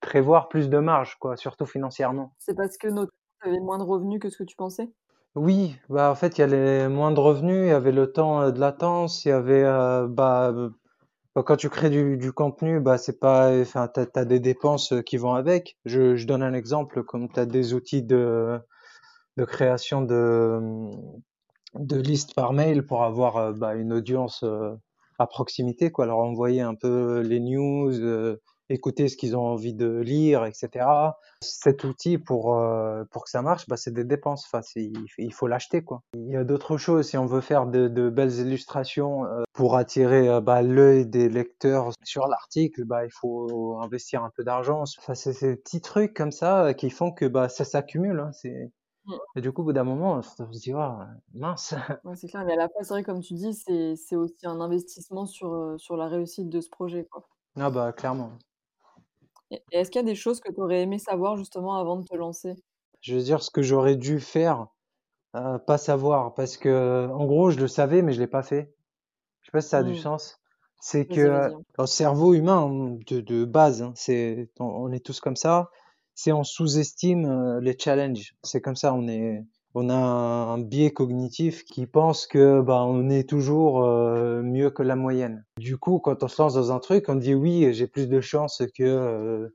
[0.00, 2.34] prévoir plus de marge, quoi, surtout financièrement.
[2.38, 3.10] C'est parce que notamment
[3.46, 4.90] tu avais moins de revenus que ce que tu pensais?
[5.36, 8.10] Oui, bah en fait, il y a les moins de revenus, il y avait le
[8.10, 10.70] temps euh, de latence, il y avait euh, bah euh,
[11.42, 15.34] quand tu crées du, contenu, bah c'est pas enfin t'as, t'as des dépenses qui vont
[15.34, 15.76] avec.
[15.84, 18.58] Je, donne un exemple comme tu as des outils de
[19.36, 20.90] de création de
[21.74, 24.44] de listes par mail pour avoir bah, une audience
[25.18, 27.92] à proximité, quoi, leur envoyer un peu les news,
[28.68, 30.86] écouter ce qu'ils ont envie de lire, etc.
[31.42, 34.44] Cet outil pour euh, pour que ça marche, bah, c'est des dépenses.
[34.46, 36.02] Enfin, il, faut l'acheter, quoi.
[36.14, 39.76] Il y a d'autres choses si on veut faire de, de belles illustrations euh, pour
[39.76, 44.84] attirer euh, bah, l'œil des lecteurs sur l'article, bah, il faut investir un peu d'argent.
[44.98, 48.20] Enfin, c'est ces petits trucs comme ça qui font que bah, ça s'accumule.
[48.20, 48.70] Hein, c'est
[49.06, 49.14] Mmh.
[49.36, 50.72] et du coup, au bout d'un moment, on se dit,
[51.32, 51.74] mince.
[52.04, 54.60] Ouais, c'est clair, mais à la fois, c'est vrai, comme tu dis, c'est aussi un
[54.60, 57.22] investissement sur, sur la réussite de ce projet, quoi.
[57.58, 58.32] Ah bah clairement.
[59.50, 62.04] Et est-ce qu'il y a des choses que tu aurais aimé savoir justement avant de
[62.04, 62.54] te lancer?
[63.00, 64.68] Je veux dire ce que j'aurais dû faire,
[65.36, 68.74] euh, pas savoir, parce que en gros, je le savais, mais je l'ai pas fait.
[69.42, 69.96] Je sais pas si ça a du Mmh.
[69.96, 70.40] sens.
[70.80, 71.62] C'est que Vas-y, hein.
[71.78, 75.70] le cerveau humain de, de base, hein, c'est, on, on est tous comme ça.
[76.14, 78.34] C'est on sous-estime euh, les challenges.
[78.44, 79.44] C'est comme ça, on est,
[79.78, 84.82] on a un, biais cognitif qui pense que bah on est toujours euh, mieux que
[84.82, 85.44] la moyenne.
[85.58, 88.22] Du coup, quand on se lance dans un truc, on dit oui, j'ai plus de
[88.22, 89.48] chances que euh,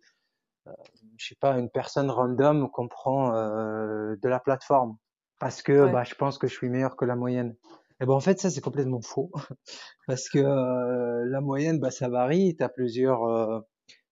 [1.17, 4.97] je sais pas, une personne random comprend euh, de la plateforme
[5.39, 5.91] parce que Ouais.
[5.91, 7.55] bah, je pense que je suis meilleur que la moyenne.
[7.99, 9.31] Et ben en fait ça c'est complètement faux
[10.07, 13.59] parce que euh, la moyenne bah ça varie, tu as plusieurs euh,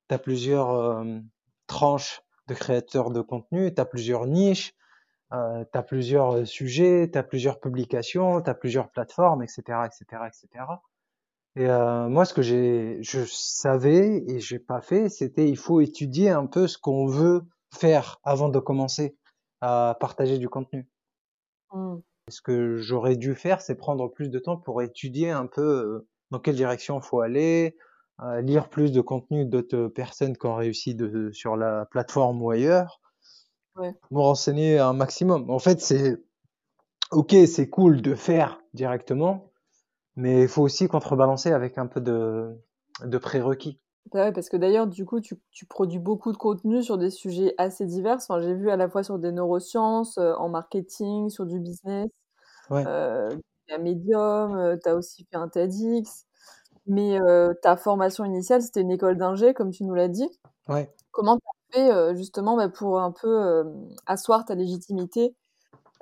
[0.08, 1.04] t'as plusieurs
[1.68, 4.74] tranches de créateurs de contenu, tu as plusieurs niches,
[5.34, 10.24] euh, tu as plusieurs sujets, tu as plusieurs publications, tu as plusieurs plateformes, etc., etc.,
[10.28, 10.66] etc.
[11.56, 15.82] Et euh, moi, ce que j'ai, je savais et j'ai pas fait, c'était il faut
[15.82, 17.42] étudier un peu ce qu'on veut
[17.74, 19.18] faire avant de commencer
[19.62, 20.88] à partager du contenu.
[21.74, 21.98] Mmh.
[22.30, 26.08] Ce que j'aurais dû faire, c'est prendre plus de temps pour étudier un peu euh,
[26.32, 27.76] dans quelle direction faut aller,
[28.22, 32.52] euh, lire plus de contenu d'autres personnes qui ont réussi de, sur la plateforme ou
[32.52, 33.02] ailleurs,
[33.80, 33.96] Ouais.
[34.12, 35.50] me renseigner un maximum.
[35.50, 36.18] En fait, c'est
[37.12, 39.52] ok, c'est cool de faire directement,
[40.16, 42.56] mais il faut aussi contrebalancer avec un peu de,
[43.04, 43.80] de prérequis.
[44.12, 47.12] Bah ouais, parce que d'ailleurs, du coup, tu, tu produis beaucoup de contenu sur des
[47.12, 48.16] sujets assez divers.
[48.18, 52.10] Enfin, j'ai vu à la fois sur des neurosciences, euh, en marketing, sur du business,
[52.70, 52.86] Ouais.
[52.88, 53.30] euh,
[53.72, 56.26] un médium, tu as aussi fait un TEDx.
[56.88, 60.28] Mais euh, ta formation initiale, c'était une école d'ingé, comme tu nous l'as dit.
[60.68, 60.92] Ouais.
[61.12, 61.44] Comment tu
[61.78, 63.64] euh, justement bah, pour un peu euh,
[64.06, 65.36] asseoir ta légitimité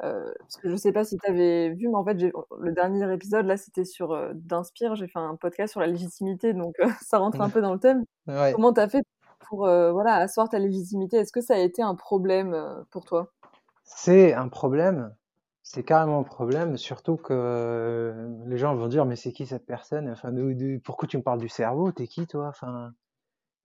[0.04, 2.18] euh, parce que je sais pas si tu avais vu, mais en fait,
[2.60, 4.96] le dernier épisode, là, c'était sur euh, d'Inspire.
[4.96, 7.80] J'ai fait un podcast sur la légitimité, donc euh, ça rentre un peu dans le
[7.80, 8.04] thème.
[8.28, 8.54] Ouais.
[8.54, 9.04] Comment tu as fait
[9.48, 11.18] pour voilà, asseoir ta légitimité?
[11.18, 13.32] Est-ce que ça a été un problème pour toi?
[13.86, 15.16] C'est un problème.
[15.64, 18.14] C'est carrément un problème, surtout que
[18.46, 20.10] les gens vont dire mais c'est qui cette personne?
[20.10, 20.34] Enfin,
[20.84, 21.92] pourquoi tu me parles du cerveau?
[21.94, 22.48] T'es qui toi?
[22.50, 22.92] Enfin,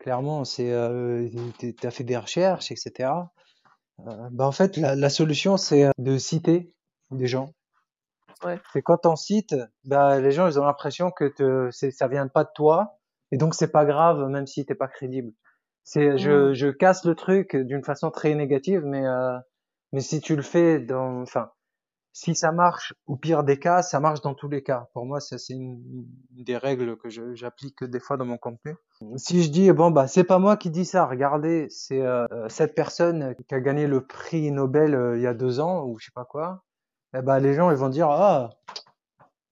[0.02, 3.32] clairement, c'est euh, t'es- t'as fait des recherches, etc.
[4.06, 6.72] Euh, bah en fait, la, la solution c'est euh, de citer
[7.10, 7.52] des gens.
[8.44, 8.60] Ouais.
[8.72, 12.44] C'est quand on cite, bah les gens ils ont l'impression que te, ça vient pas
[12.44, 12.98] de toi
[13.30, 15.32] et donc c'est pas grave même si t'es pas crédible.
[15.84, 16.54] C'est, je, Mm.
[16.54, 19.38] je casse le truc d'une façon très négative, mais euh,
[19.92, 21.50] mais si tu le fais dans, enfin,
[22.12, 24.88] si ça marche, au pire des cas, ça marche dans tous les cas.
[24.92, 25.82] Pour moi, ça c'est une,
[26.36, 28.74] une des règles que j'applique des fois dans mon contenu.
[29.16, 32.74] Si je dis bon bah c'est pas moi qui dis ça, regardez, c'est euh, cette
[32.74, 36.06] personne qui a gagné le prix Nobel euh, il y a deux ans ou je
[36.06, 36.62] sais pas quoi,
[37.16, 38.50] eh ben les gens ils vont dire ah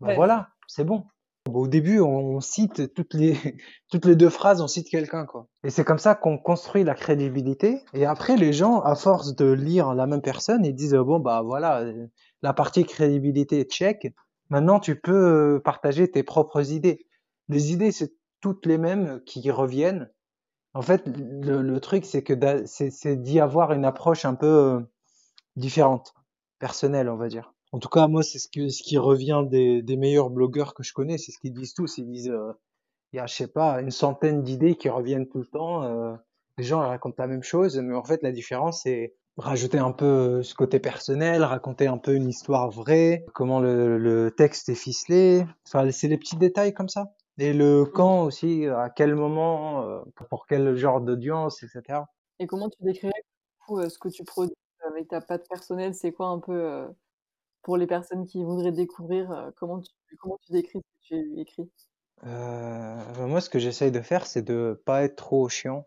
[0.00, 0.14] bah Ouais.
[0.16, 1.04] voilà c'est bon.
[1.46, 3.34] Bon, au début on, on cite toutes les
[3.90, 5.46] toutes les deux phrases on cite quelqu'un quoi.
[5.64, 7.82] Et c'est comme ça qu'on construit la crédibilité.
[7.94, 11.42] Et après les gens à force de lire la même personne ils disent bon bah
[11.42, 12.06] voilà euh,
[12.42, 14.14] la partie crédibilité check.
[14.48, 17.06] Maintenant tu peux euh, partager tes propres idées.
[17.48, 20.10] Les idées c'est toutes les mêmes qui reviennent.
[20.72, 22.34] En fait, le, truc, c'est que
[22.66, 24.80] c'est d'y avoir une approche un peu euh,
[25.56, 26.14] différente,
[26.58, 27.52] personnelle, on va dire.
[27.72, 31.32] En tout cas, moi, c'est ce qui revient des, meilleurs blogueurs que je connais, c'est
[31.32, 31.98] ce qu'ils disent tous.
[31.98, 32.52] Ils disent, euh,
[33.12, 35.82] il y a, je sais pas, une centaine d'idées qui reviennent tout le temps.
[35.84, 36.14] euh,
[36.58, 40.04] les gens racontent la même chose, mais en fait, la différence, c'est rajouter un peu
[40.04, 44.74] euh, ce côté personnel, raconter un peu une histoire vraie, comment le, le texte est
[44.74, 45.44] ficelé.
[45.66, 47.12] Enfin, c'est les petits détails comme ça.
[47.38, 52.00] Et le quand aussi, à quel moment, euh, pour quel genre d'audience, etc.
[52.38, 53.12] Et comment tu décrirais
[53.70, 54.54] euh, ce que tu produis
[54.86, 55.94] avec ta patte personnelle?
[55.94, 56.86] C'est quoi un peu
[57.62, 61.70] pour les personnes qui voudraient découvrir comment tu comment tu décris ce que tu écris?
[62.26, 65.86] Euh, ben moi, ce que j'essaye de faire, c'est de pas être trop chiant.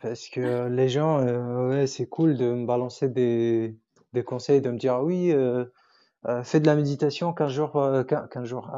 [0.00, 3.76] Parce que les gens, euh, ouais, c'est cool de me balancer des,
[4.12, 5.64] des conseils, de me dire, oui, euh,
[6.26, 8.70] euh, fais de la méditation 15 jours, euh, 15 15 jours,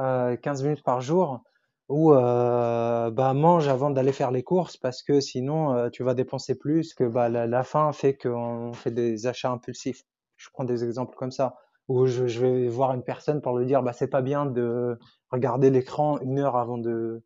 [0.42, 1.42] 15 minutes par jour,
[1.88, 6.94] ou bah, mange avant d'aller faire les courses, parce que sinon, tu vas dépenser plus,
[6.94, 10.04] que bah, la, faim fait qu'on fait des achats impulsifs.
[10.36, 11.56] Je prends des exemples comme ça.
[11.88, 14.98] Ou je, vais voir une personne pour lui dire, bah, c'est pas bien de
[15.30, 17.22] regarder l'écran une heure avant de,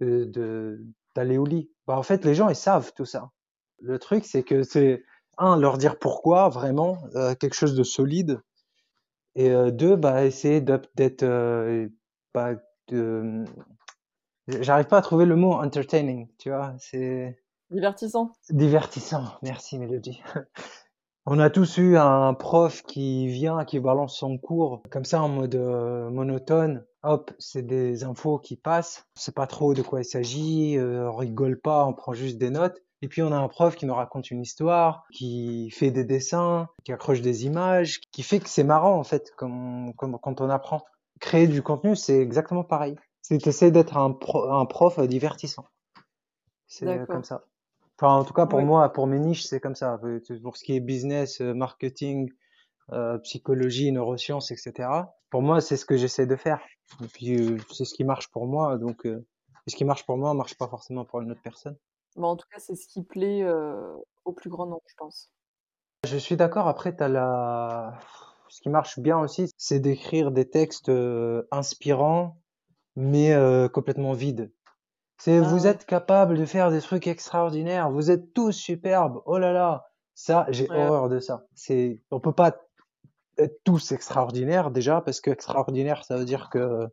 [0.00, 0.80] de-
[1.14, 1.70] d'aller au lit.
[1.86, 3.30] Bah, en fait, les gens, ils savent tout ça.
[3.80, 5.02] Le truc, c'est que c'est,
[5.38, 8.40] un, leur dire pourquoi, vraiment, euh, quelque chose de solide.
[9.34, 11.88] Et euh, deux, bah, essayer d'être, euh,
[12.34, 12.54] bah,
[12.88, 13.44] de-
[14.48, 17.38] j'arrive pas à trouver le mot entertaining, tu vois, c'est
[17.70, 19.24] Divertissant divertissant.
[19.42, 20.20] Merci, Mélodie.
[21.26, 25.28] On a tous eu un prof qui vient, qui balance son cours comme ça en
[25.28, 26.84] mode euh, monotone.
[27.02, 29.04] Hop, c'est des infos qui passent.
[29.16, 30.76] On sait pas trop de quoi il s'agit.
[30.78, 32.78] euh, on rigole pas, on prend juste des notes.
[33.02, 36.68] Et puis on a un prof qui nous raconte une histoire, qui fait des dessins,
[36.84, 40.50] qui accroche des images, qui fait que c'est marrant en fait, comme, comme quand on
[40.50, 40.84] apprend.
[41.20, 42.96] Créer du contenu, c'est exactement pareil.
[43.22, 45.66] C'est d'essayer d'être un, pro- un prof divertissant.
[46.66, 47.44] C'est euh, comme ça.
[48.02, 48.64] Enfin, en tout cas, pour Ouais.
[48.64, 50.00] moi, pour mes niches, c'est comme ça.
[50.04, 52.30] Euh, Pour ce qui est business, euh, marketing,
[52.92, 54.88] euh, psychologie, neurosciences, etc.
[55.28, 56.62] Pour moi, c'est ce que j'essaie de faire.
[57.04, 58.78] Et puis, euh, c'est ce qui marche pour moi.
[58.78, 59.26] Donc, euh,
[59.66, 61.76] ce qui marche pour moi marche pas forcément pour une autre personne.
[62.16, 65.30] Bon, en tout cas, c'est ce qui plaît euh, au plus grand nombre, je pense.
[66.06, 66.68] Je suis d'accord.
[66.68, 67.98] Après, t'as la...
[68.48, 72.38] Ce qui marche bien aussi, c'est d'écrire des textes euh, inspirants,
[72.96, 74.50] mais euh, complètement vides.
[75.20, 79.20] C'est Ah vous êtes capable de faire des trucs extraordinaires, vous êtes tous superbes.
[79.26, 80.76] Oh là là, ça, j'ai Ouais.
[80.76, 81.44] horreur de ça.
[81.54, 82.56] C'est, on peut pas
[83.38, 86.86] être tous extraordinaires déjà parce que extraordinaire, ça veut dire que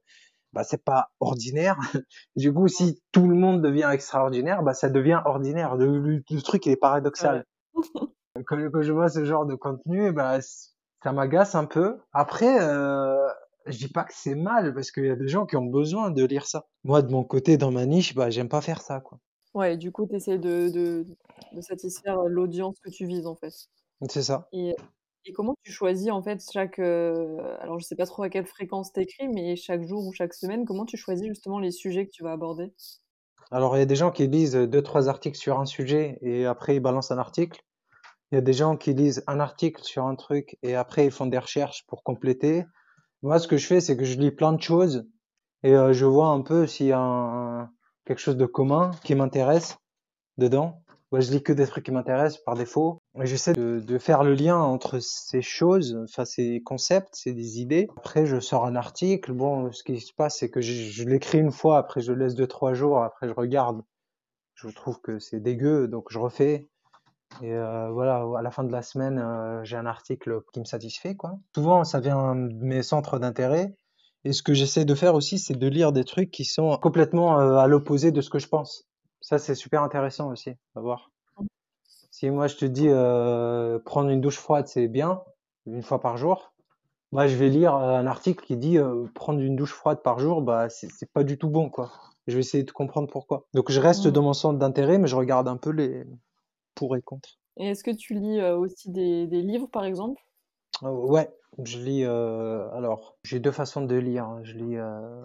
[0.54, 1.78] bah c'est pas ordinaire.
[2.36, 5.76] Du coup, si tout le monde devient extraordinaire, bah ça devient ordinaire.
[5.76, 7.46] Le, le- le truc il est paradoxal.
[8.46, 10.38] Quand, quand je vois ce genre de contenu, bah
[11.04, 11.98] ça m'agace un peu.
[12.14, 13.27] Après, euh,
[13.68, 16.12] je dis pas que c'est mal parce qu'il y a des gens qui ont besoin
[16.12, 16.68] de lire ça.
[16.84, 19.20] Moi, de mon côté, dans ma niche, bah j'aime pas faire ça, quoi.
[19.54, 21.08] Ouais, du coup, tu essaies de, de,
[21.54, 23.54] de satisfaire l'audience que tu vises, en fait.
[24.10, 24.48] C'est ça.
[24.52, 24.76] Et,
[25.26, 26.80] et comment tu choisis, en fait, chaque...
[26.80, 30.34] euh, alors, je sais pas trop à quelle fréquence t'écris, mais chaque jour ou chaque
[30.34, 32.72] semaine, comment tu choisis justement les sujets que tu vas aborder?
[33.50, 36.46] Alors, il y a des gens qui lisent deux, trois articles sur un sujet et
[36.46, 37.64] après ils balancent un article.
[38.32, 41.12] Il y a des gens qui lisent un article sur un truc et après ils
[41.12, 42.66] font des recherches pour compléter.
[43.24, 45.08] Moi, ce que je fais, c'est que je lis plein de choses
[45.64, 47.70] et euh, je vois un peu s'il y a
[48.06, 49.78] quelque chose de commun qui m'intéresse
[50.38, 50.84] dedans.
[51.12, 53.00] Moi, je lis que des trucs qui m'intéressent par défaut.
[53.16, 57.88] Et j'essaie de, faire le lien entre ces choses, enfin ces concepts, des idées.
[57.98, 59.32] Après, je sors un article.
[59.32, 62.26] Bon, ce qui se passe, c'est que je, je l'écris une fois, après je le
[62.26, 63.82] laisse deux, trois jours, après je regarde.
[64.56, 66.68] Je trouve que c'est dégueu, donc je refais.
[67.42, 70.66] Et euh, voilà, à la fin de la semaine, euh, j'ai un article qui me
[70.66, 71.38] satisfait, quoi.
[71.56, 73.76] Souvent, ça vient de mes centres d'intérêt.
[74.24, 77.40] Et ce que j'essaie de faire aussi, c'est de lire des trucs qui sont complètement
[77.40, 78.86] euh, à l'opposé de ce que je pense.
[79.22, 81.12] Ça, c'est super intéressant aussi à voir.
[82.12, 82.88] Si moi, je te dis
[83.86, 85.22] prendre une douche froide, c'est bien,
[85.68, 86.54] une fois par jour,
[87.12, 88.80] moi, je vais lire un article qui dit
[89.14, 91.92] prendre une douche froide par jour, bah, c'est c'est pas du tout bon, quoi.
[92.26, 93.46] Je vais essayer de comprendre pourquoi.
[93.54, 94.12] Donc, je reste Mhm.
[94.12, 96.06] dans mon centre d'intérêt, mais je regarde un peu les
[96.78, 97.30] pour et contre.
[97.58, 100.22] Et est-ce que tu lis euh, aussi des, des livres, par exemple?
[100.84, 101.30] Euh, ouais,
[101.64, 102.04] je lis.
[102.06, 104.26] euh, alors, j'ai deux façons de lire.
[104.26, 104.42] hein.
[104.44, 105.24] Je lis, euh,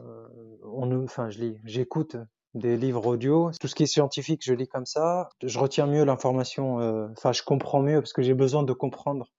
[0.64, 2.16] on, enfin, je lis, j'écoute
[2.54, 3.50] des livres audio.
[3.60, 5.28] Tout ce qui est scientifique, je lis comme ça.
[5.42, 6.80] Je retiens mieux l'information.
[6.80, 9.30] euh, Enfin, je comprends mieux parce que j'ai besoin de comprendre.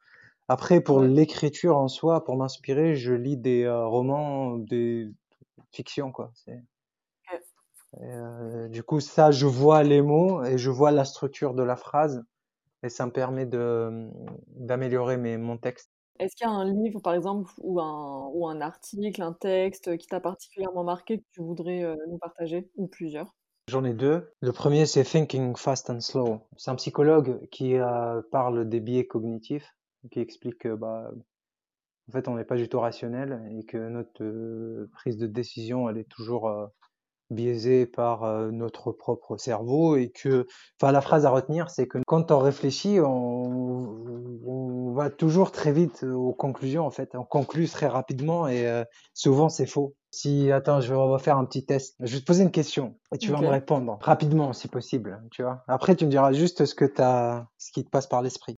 [0.50, 1.08] Après, pour Ouais.
[1.08, 5.08] l'écriture en soi, pour m'inspirer, je lis des romans, des
[5.72, 6.32] fictions, quoi.
[6.36, 6.62] C'est-
[8.02, 11.76] euh, du coup, ça, je vois les mots et je vois la structure de la
[11.76, 12.24] phrase
[12.84, 15.90] et ça me permet d'améliorer mon texte.
[16.20, 19.98] Est-ce qu'il y a un livre, par exemple, ou un, ou un article, un texte
[19.98, 23.36] qui t'a particulièrement marqué que tu voudrais euh, nous partager, ou plusieurs?
[23.68, 24.32] J'en ai deux.
[24.42, 26.42] Le premier, c'est Thinking Fast and Slow.
[26.58, 29.76] C'est un psychologue qui euh, parle des biais cognitifs,
[30.12, 31.12] qui explique que bah,
[32.10, 35.90] en fait, on n'est pas du tout rationnel et que notre euh, prise de décision,
[35.90, 36.50] elle est toujours
[37.30, 40.46] biaisée par euh, notre propre cerveau et que,
[40.82, 43.98] enfin, la phrase à retenir, c'est que quand on réfléchit, on,
[44.46, 47.16] on va toujours très vite aux conclusions, en fait.
[47.16, 48.84] On conclut très rapidement et euh,
[49.14, 49.96] souvent c'est faux.
[50.12, 51.96] Si, attends, je vais faire un petit test.
[52.00, 55.42] Je vais te poser une question et tu vas me répondre rapidement, si possible, tu
[55.42, 55.64] vois.
[55.68, 58.56] Après, tu me diras juste ce que t'as, ce qui te passe par l'esprit.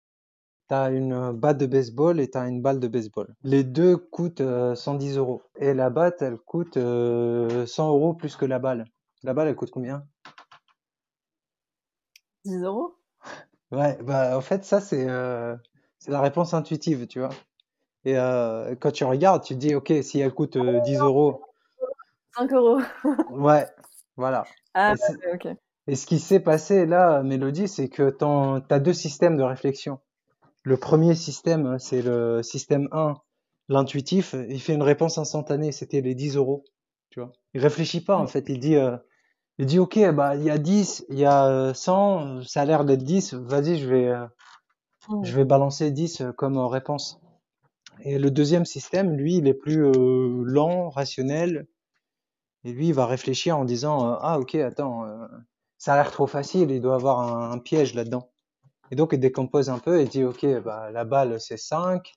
[0.67, 3.35] T'as une batte de baseball et t'as une balle de baseball.
[3.43, 5.43] Les deux coûtent euh, 110 euros.
[5.57, 8.85] Et la batte, elle coûte euh, 100 euros plus que la balle.
[9.23, 10.05] La balle, elle coûte combien?
[12.45, 12.95] 10 euros?
[13.71, 15.55] Ouais, bah en fait, ça, c'est euh,
[16.07, 17.29] la réponse intuitive, tu vois.
[18.03, 21.41] Et euh, quand tu regardes, tu te dis, ok, si elle coûte euh, 10 euros,
[22.35, 22.79] 5 euros.
[23.31, 23.67] ouais,
[24.17, 24.45] voilà.
[24.73, 24.93] Ah,
[25.87, 29.43] Et, et ce qui s'est passé là, Mélodie, c'est que tu as deux systèmes de
[29.43, 29.99] réflexion.
[30.65, 33.13] Le premier système, c'est le système 1,
[33.69, 34.33] l'intuitif.
[34.49, 36.63] Il fait une réponse instantanée, c'était les 10 euros.
[37.11, 37.31] Tu vois.
[37.53, 38.49] Il réfléchit pas, en fait.
[38.49, 38.97] Il dit, euh,
[39.59, 42.65] il dit, ok, bah, il y a 10, il y a euh, 100, ça a
[42.65, 43.35] l'air d'être 10.
[43.35, 44.25] Vas-y, je vais, euh,
[45.21, 47.21] je vais balancer 10 comme euh, réponse.
[48.01, 51.67] Et le deuxième système, lui, il est plus euh, lent, rationnel.
[52.63, 55.27] Et lui, il va réfléchir en disant, euh, ah, ok, attends, euh,
[55.77, 58.31] ça a l'air trop facile, il doit avoir un piège là-dedans.
[58.91, 62.13] Et donc, il décompose un peu et dit, OK, bah, la balle, c'est 5.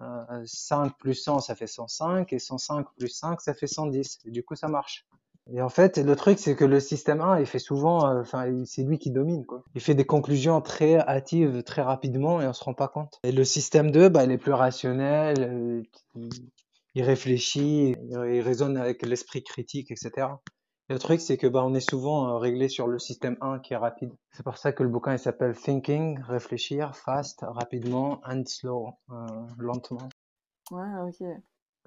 [0.00, 2.32] Euh, 5 plus 100, ça fait 105.
[2.32, 4.20] Et 105 plus 5, ça fait 110.
[4.24, 5.06] Et du coup, ça marche.
[5.52, 8.50] Et en fait, le truc, c'est que le système 1, il fait souvent, euh, enfin,
[8.64, 9.62] c'est lui qui domine, quoi.
[9.74, 13.20] Il fait des conclusions très hâtives, très rapidement, et on se rend pas compte.
[13.24, 15.82] Et le système 2, bah, il est plus rationnel, euh,
[16.94, 20.28] il, réfléchit, il raisonne avec l'esprit critique, etc.
[20.90, 23.72] Le truc, c'est que bah, on est souvent euh, réglé sur le système 1 qui
[23.72, 24.12] est rapide.
[24.32, 29.14] C'est pour ça que le bouquin il s'appelle Thinking, réfléchir, fast, rapidement, and slow, euh,
[29.58, 30.08] lentement.
[30.70, 31.26] Ouais, ok.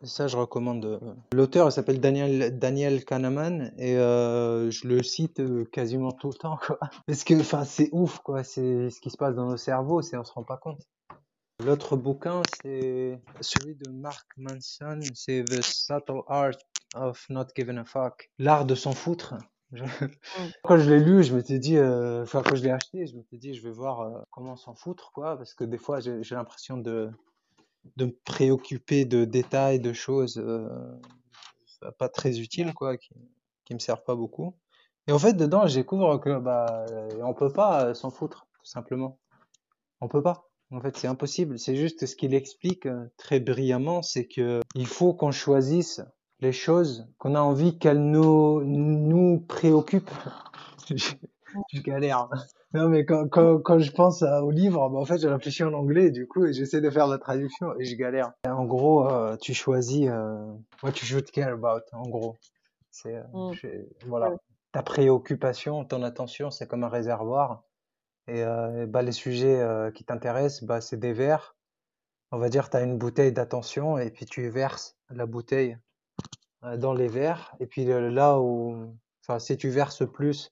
[0.03, 0.85] Ça, je recommande.
[0.85, 0.99] euh.
[1.33, 5.41] L'auteur il s'appelle Daniel Daniel Kahneman et euh, je le cite
[5.71, 6.79] quasiment tout le temps, quoi.
[7.07, 8.43] Parce que, enfin, c'est ouf, quoi.
[8.43, 10.81] C'est ce qui se passe dans nos cerveaux, c'est on se rend pas compte.
[11.63, 16.51] L'autre bouquin, c'est celui de Mark Manson, c'est The Subtle Art
[16.95, 19.35] of Not Giving a Fuck, l'art de s'en foutre.
[19.73, 19.87] Je- Mm.
[20.63, 23.37] Quand je l'ai lu, je m'étais dit, euh, enfin quand je l'ai acheté, je m'étais
[23.37, 26.77] dit, je vais voir euh, comment s'en foutre, quoi, parce que des fois, j'ai l'impression
[26.77, 27.09] de,
[27.97, 30.69] de me préoccuper de détails, de choses euh,
[31.97, 33.13] pas très utiles, quoi, qui,
[33.65, 34.55] qui me servent pas beaucoup.
[35.07, 38.47] Et en fait, dedans, je découvre que bah, euh, on peut pas euh, s'en foutre,
[38.53, 39.19] tout simplement.
[40.01, 40.49] On peut pas.
[40.71, 41.57] En fait, c'est impossible.
[41.59, 46.01] C'est juste ce qu'il explique très brillamment, c'est que il faut qu'on choisisse
[46.39, 50.11] les choses qu'on a envie qu'elles nous nous préoccupent.
[50.89, 51.13] je,
[51.73, 52.29] je galère.
[52.73, 55.63] Non, mais quand, quand, quand je pense à- au livre, bah, en fait, je réfléchis
[55.63, 58.33] en anglais, du coup, et j'essaie de faire la traduction et je galère.
[58.45, 60.35] Et en gros, euh, tu choisis euh,
[60.83, 62.35] what you should care about, en gros.
[62.91, 63.53] C'est, euh, Mm.
[64.07, 64.31] voilà.
[64.73, 67.63] Ta préoccupation, ton attention, c'est comme un réservoir.
[68.27, 71.55] Et euh, bah, les sujets euh, qui t'intéressent, bah, c'est des verres.
[72.33, 75.77] On va dire, tu as une bouteille d'attention et puis tu verses la bouteille
[76.63, 77.55] euh, dans les verres.
[77.59, 80.51] Et puis euh, là où, enfin, si tu verses plus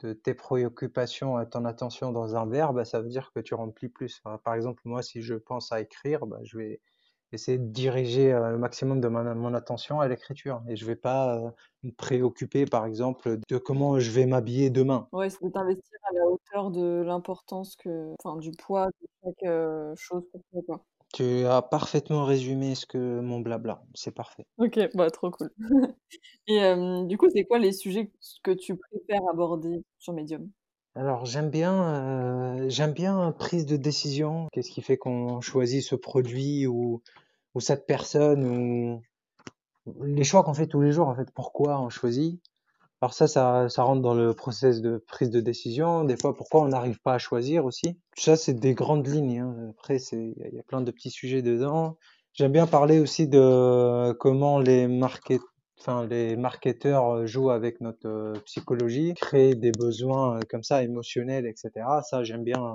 [0.00, 3.54] de tes préoccupations et ton attention dans un verre, bah, ça veut dire que tu
[3.54, 4.20] remplis plus.
[4.44, 6.80] Par exemple, moi, si je pense à écrire, bah, je vais
[7.32, 10.62] essayer de diriger euh, le maximum de mon, attention à l'écriture.
[10.68, 11.40] Et je vais pas
[11.84, 15.08] me préoccuper, par exemple, de comment je vais m'habiller demain.
[15.12, 19.96] Ouais, c'est de t'investir à la hauteur de l'importance que, enfin, du poids de chaque
[19.96, 20.84] chose pour toi, quoi.
[21.12, 23.82] Tu as parfaitement résumé ce que mon blabla.
[23.94, 24.46] C'est parfait.
[24.58, 25.50] Ok, bah trop cool.
[26.48, 28.10] Et euh, du coup, c'est quoi les sujets
[28.42, 30.48] que tu préfères aborder sur Medium?
[30.94, 34.48] Alors j'aime bien, euh, j'aime bien prise de décision.
[34.52, 37.02] Qu'est-ce qui fait qu'on choisit ce produit ou,
[37.54, 39.02] ou cette personne ou
[40.04, 41.30] les choix qu'on fait tous les jours en fait.
[41.34, 42.40] Pourquoi on choisit?
[43.02, 46.04] Alors ça, ça, rentre dans le process de prise de décision.
[46.04, 47.98] Des fois, pourquoi on n'arrive pas à choisir aussi.
[48.16, 49.40] Ça, c'est des grandes lignes.
[49.40, 49.54] hein.
[49.70, 51.98] Après, il y a plein de petits sujets dedans.
[52.32, 55.40] J'aime bien parler aussi de comment les market,
[55.80, 61.46] enfin, les marketeurs jouent avec notre euh, psychologie, créer des besoins euh, comme ça, émotionnels,
[61.46, 61.70] etc.
[62.02, 62.74] Ça, j'aime bien euh,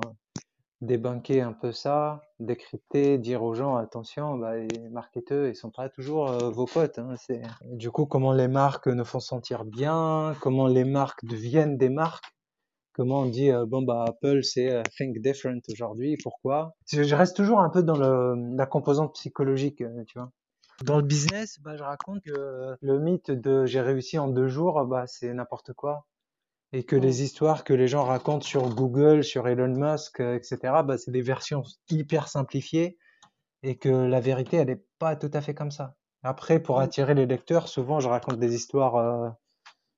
[0.82, 5.90] débunker un peu ça, décrypter, dire aux gens, attention, bah, les marketeurs, ils sont pas
[5.90, 7.00] toujours euh, vos potes.
[7.00, 7.42] Hein, c'est...
[7.66, 12.34] Du coup, comment les marques nous font sentir bien, comment les marques deviennent des marques,
[12.94, 16.74] comment on dit, euh, bon, bah, Apple, c'est euh, Think Different aujourd'hui, pourquoi?
[16.92, 20.32] Je, reste toujours un peu dans le, la composante psychologique, tu vois.
[20.84, 24.84] Dans le business, bah, je raconte que le mythe de j'ai réussi en deux jours,
[24.86, 26.08] bah, c'est n'importe quoi
[26.74, 30.58] et que les histoires que les gens racontent sur Google, sur Elon Musk, euh, etc.,
[30.84, 32.98] bah, c'est des versions hyper simplifiées
[33.64, 35.96] et que la vérité, elle n'est pas tout à fait comme ça.
[36.24, 39.30] Après, pour attirer les lecteurs, souvent, je raconte des histoires euh,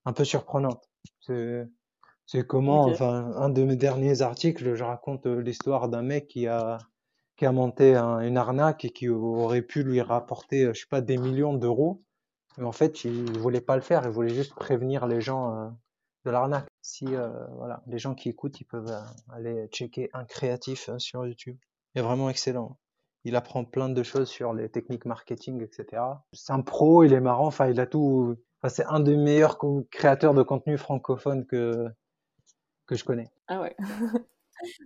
[0.06, 0.90] un peu surprenantes.
[1.20, 1.68] C'est,
[2.26, 6.48] c'est comment, enfin, un de mes derniers articles, je raconte euh, l'histoire d'un mec qui
[6.48, 6.78] a,
[7.38, 10.88] qui a monté un- une arnaque et qui aurait pu lui rapporter, euh, je sais
[10.90, 12.04] pas, des millions d'euros.
[12.58, 15.70] Mais en fait, il voulait pas le faire, il voulait juste prévenir les gens euh,
[16.26, 16.68] de l'arnaque.
[16.82, 21.00] Si euh, voilà, les gens qui écoutent, ils peuvent euh, aller checker un créatif euh,
[21.00, 21.58] sur YouTube.
[21.96, 22.78] Il est vraiment excellent.
[23.24, 26.02] Il apprend plein de choses sur les techniques marketing, etc.
[26.34, 28.36] C'est un pro, il est marrant, enfin il a tout.
[28.62, 29.58] Enfin, c'est un des meilleurs
[29.92, 31.88] créateurs de contenu francophone que
[32.86, 33.30] que je connais.
[33.48, 33.76] Ah ouais.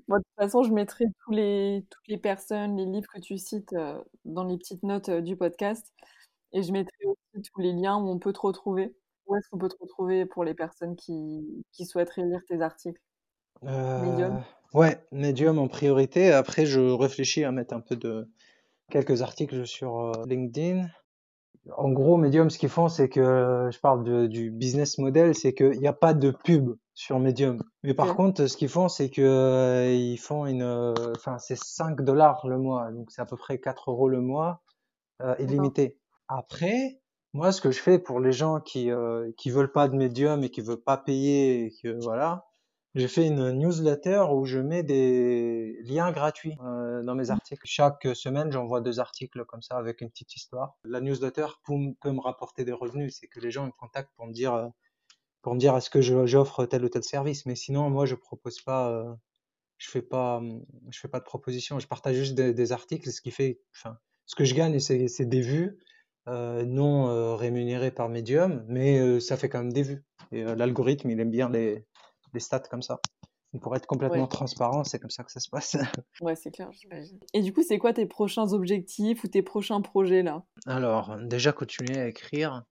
[0.07, 3.73] De toute façon, je mettrai tous les, toutes les personnes, les livres que tu cites
[3.73, 5.93] euh, dans les petites notes du podcast.
[6.53, 8.95] Et je mettrai aussi tous les liens où on peut te retrouver.
[9.27, 13.01] Où est-ce qu'on peut te retrouver pour les personnes qui, qui souhaiteraient lire tes articles?
[13.65, 14.39] Euh, Medium?
[14.73, 16.31] ouais, Medium en priorité.
[16.31, 18.29] Après, je réfléchis à mettre un peu de
[18.91, 20.87] quelques articles sur euh, LinkedIn.
[21.75, 25.53] En gros, Medium, ce qu'ils font, c'est que je parle de- du business model, c'est
[25.53, 27.61] qu'il n'y a pas de pub sur Medium.
[27.83, 31.57] Mais par contre, ce qu'ils font, c'est que euh, ils font une, euh, enfin, c'est
[31.57, 34.61] 5 dollars le mois, donc c'est à peu près 4 euros le mois,
[35.21, 35.97] euh, illimité.
[36.29, 37.01] Après,
[37.37, 40.43] moi, ce que je fais pour les gens qui euh, qui veulent pas de Medium
[40.43, 42.47] et qui veulent pas payer, que voilà,
[42.95, 47.61] j'ai fait une newsletter où je mets des liens gratuits euh, dans mes articles.
[47.63, 50.77] Chaque semaine, j'envoie deux articles comme ça avec une petite histoire.
[50.83, 54.33] La newsletter peut, me rapporter des revenus, c'est que les gens me contactent pour me
[54.33, 54.67] dire euh,
[55.43, 57.45] pour me dire est-ce que j'offre tel ou tel service?
[57.45, 59.13] Mais sinon, moi, je propose pas, euh,
[59.77, 61.77] je fais pas, hum, je fais pas de proposition.
[61.77, 65.25] Je partage juste des, des articles, ce qui fait, enfin, ce que je gagne, c'est
[65.25, 65.86] des vues euh,
[66.27, 70.03] non euh, rémunérées par Medium, mais euh, ça fait quand même des vues.
[70.31, 71.85] Et euh, l'algorithme, il aime bien les,
[72.33, 72.99] les stats comme ça.
[73.53, 75.77] Et pour être complètement Ouais, transparent, c'est comme ça que ça se passe.
[76.21, 77.19] ouais, c'est clair, j'imagine.
[77.33, 80.43] Et du coup, c'est quoi tes prochains objectifs ou tes prochains projets là?
[80.65, 82.63] Alors, déjà continuer à écrire.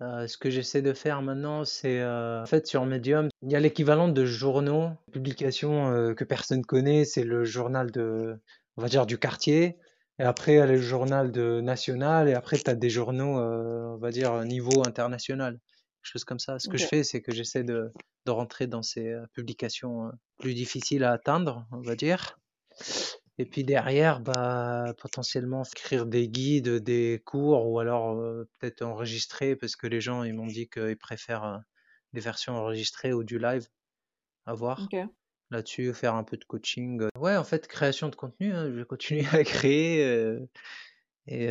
[0.00, 3.56] Euh, ce que j'essaie de faire maintenant, c'est euh, en fait sur Medium, il y
[3.56, 7.04] a l'équivalent de journaux, publications euh, que personne connaît.
[7.04, 8.38] C'est le journal de,
[8.76, 9.76] on va dire, du quartier.
[10.18, 12.28] Et après, il y a le journal de national.
[12.28, 15.60] Et après, tu as des journaux, euh, on va dire, niveau international.
[16.02, 16.58] chose comme ça.
[16.58, 17.92] Ce que je fais, c'est que j'essaie de,
[18.26, 22.38] de, rentrer dans ces publications plus difficiles à atteindre, on va dire.
[23.40, 28.16] Et puis derrière, bah, potentiellement écrire des guides, des cours, ou alors
[28.58, 31.60] peut-être enregistrer, parce que les gens, ils m'ont dit qu'ils préfèrent
[32.12, 33.68] des versions enregistrées ou du live
[34.46, 34.88] à voir.
[35.50, 37.04] Là-dessus, faire un peu de coaching.
[37.18, 40.38] Ouais, en fait, création de contenu, hein, je vais continuer à créer
[41.26, 41.48] et,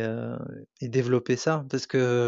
[0.80, 1.64] et, développer ça.
[1.68, 2.26] Parce que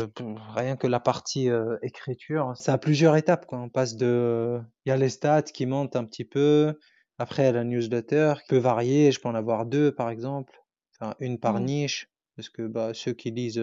[0.55, 1.49] rien que la partie
[1.83, 3.47] écriture, ça a plusieurs étapes.
[3.47, 3.59] Quoi.
[3.59, 4.61] On passe de.
[4.85, 6.75] Il y a les stats qui montent un petit peu.
[7.18, 9.12] Après, la newsletter qui peut varier.
[9.12, 10.61] Je peux en avoir deux, par exemple.
[10.99, 11.64] Enfin, une par mmh.
[11.64, 12.11] niche.
[12.37, 13.62] Parce que bah, ceux qui lisent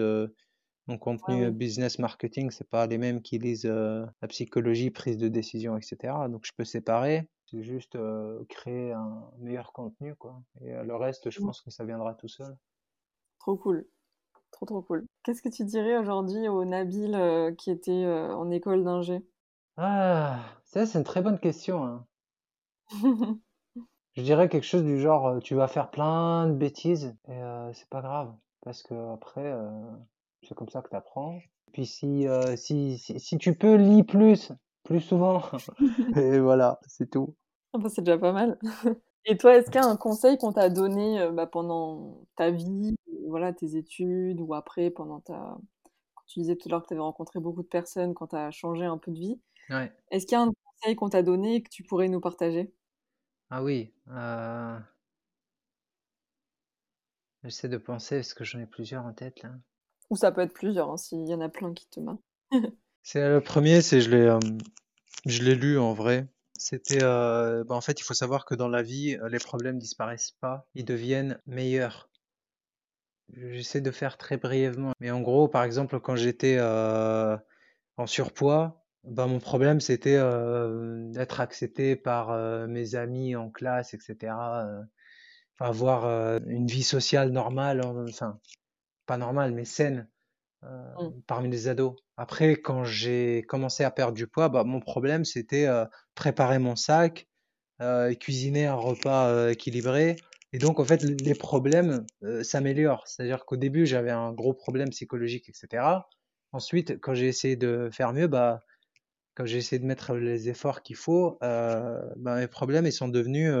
[0.86, 5.76] mon contenu business marketing, c'est pas les mêmes qui lisent la psychologie, prise de décision,
[5.76, 6.14] etc.
[6.30, 7.28] Donc je peux séparer.
[7.50, 7.96] C'est juste
[8.48, 10.42] créer un meilleur contenu, quoi.
[10.60, 12.56] Et le reste, je pense que ça viendra tout seul.
[13.38, 13.86] Trop cool.
[14.50, 15.06] Trop trop cool.
[15.22, 19.26] Qu'est-ce que tu dirais aujourd'hui au Nabil qui était en école d'ingé?
[19.76, 21.84] Ah, ça c'est une très bonne question.
[21.84, 22.06] Hein.
[24.14, 27.40] je dirais quelque chose du genre, tu vas faire plein de bêtises et
[27.72, 29.54] c'est pas grave parce que après,
[30.42, 31.40] c'est comme ça que tu apprends.
[31.72, 34.52] Puis si, euh, si, si, tu peux, lis plus,
[34.88, 35.42] plus souvent.
[36.16, 37.36] Et voilà, c'est tout.
[37.74, 38.58] Ah bah, c'est déjà pas mal.
[39.26, 42.50] Et toi, est-ce qu'il y a un conseil qu'on t'a donné euh, bah, pendant ta
[42.50, 42.96] vie,
[43.28, 45.58] voilà, tes études, ou après, pendant ta...
[46.26, 48.50] tu disais tout à l'heure que tu avais rencontré beaucoup de personnes quand tu as
[48.50, 49.38] changé un peu de vie?
[49.68, 49.92] Ouais.
[50.10, 52.72] Est-ce qu'il y a un conseil qu'on t'a donné et que tu pourrais nous partager?
[53.50, 53.92] Ah oui.
[54.08, 54.78] Euh...
[57.44, 59.50] J'essaie de penser, parce que j'en ai plusieurs en tête là.
[60.08, 62.22] Ou ça peut être plusieurs, hein, s'il y en a plein qui te marquent.
[63.02, 64.38] c'est le premier, c'est je l'ai, euh,
[65.26, 66.26] je l'ai lu en vrai.
[66.58, 69.78] C'était, euh, bah, en fait, il faut savoir que dans la vie, euh, les problèmes
[69.78, 72.10] disparaissent pas, ils deviennent meilleurs.
[73.32, 79.26] J'essaie de faire très brièvement, mais en gros, par exemple, quand j'étais en surpoids, bah,
[79.26, 80.18] mon problème c'était
[81.12, 82.34] d'être accepté par
[82.68, 84.34] mes amis en classe, etc.
[85.58, 86.06] avoir
[86.46, 88.40] une vie sociale normale, enfin
[89.04, 90.08] pas normale, mais saine
[90.64, 91.22] euh, mmh.
[91.28, 91.94] parmi les ados.
[92.16, 95.84] Après, quand j'ai commencé à perdre du poids, bah, mon problème, c'était euh,
[96.16, 97.28] préparer mon sac,
[97.80, 100.16] euh, cuisiner un repas équilibré.
[100.52, 102.06] Et donc, en fait, les problèmes
[102.42, 103.06] s'améliorent.
[103.06, 105.84] C'est-à-dire qu'au début, j'avais un gros problème psychologique, etc.
[106.52, 108.60] Ensuite, quand j'ai essayé de faire mieux, bah,
[109.34, 113.52] quand j'ai essayé de mettre les efforts qu'il faut, bah, mes problèmes ils sont devenus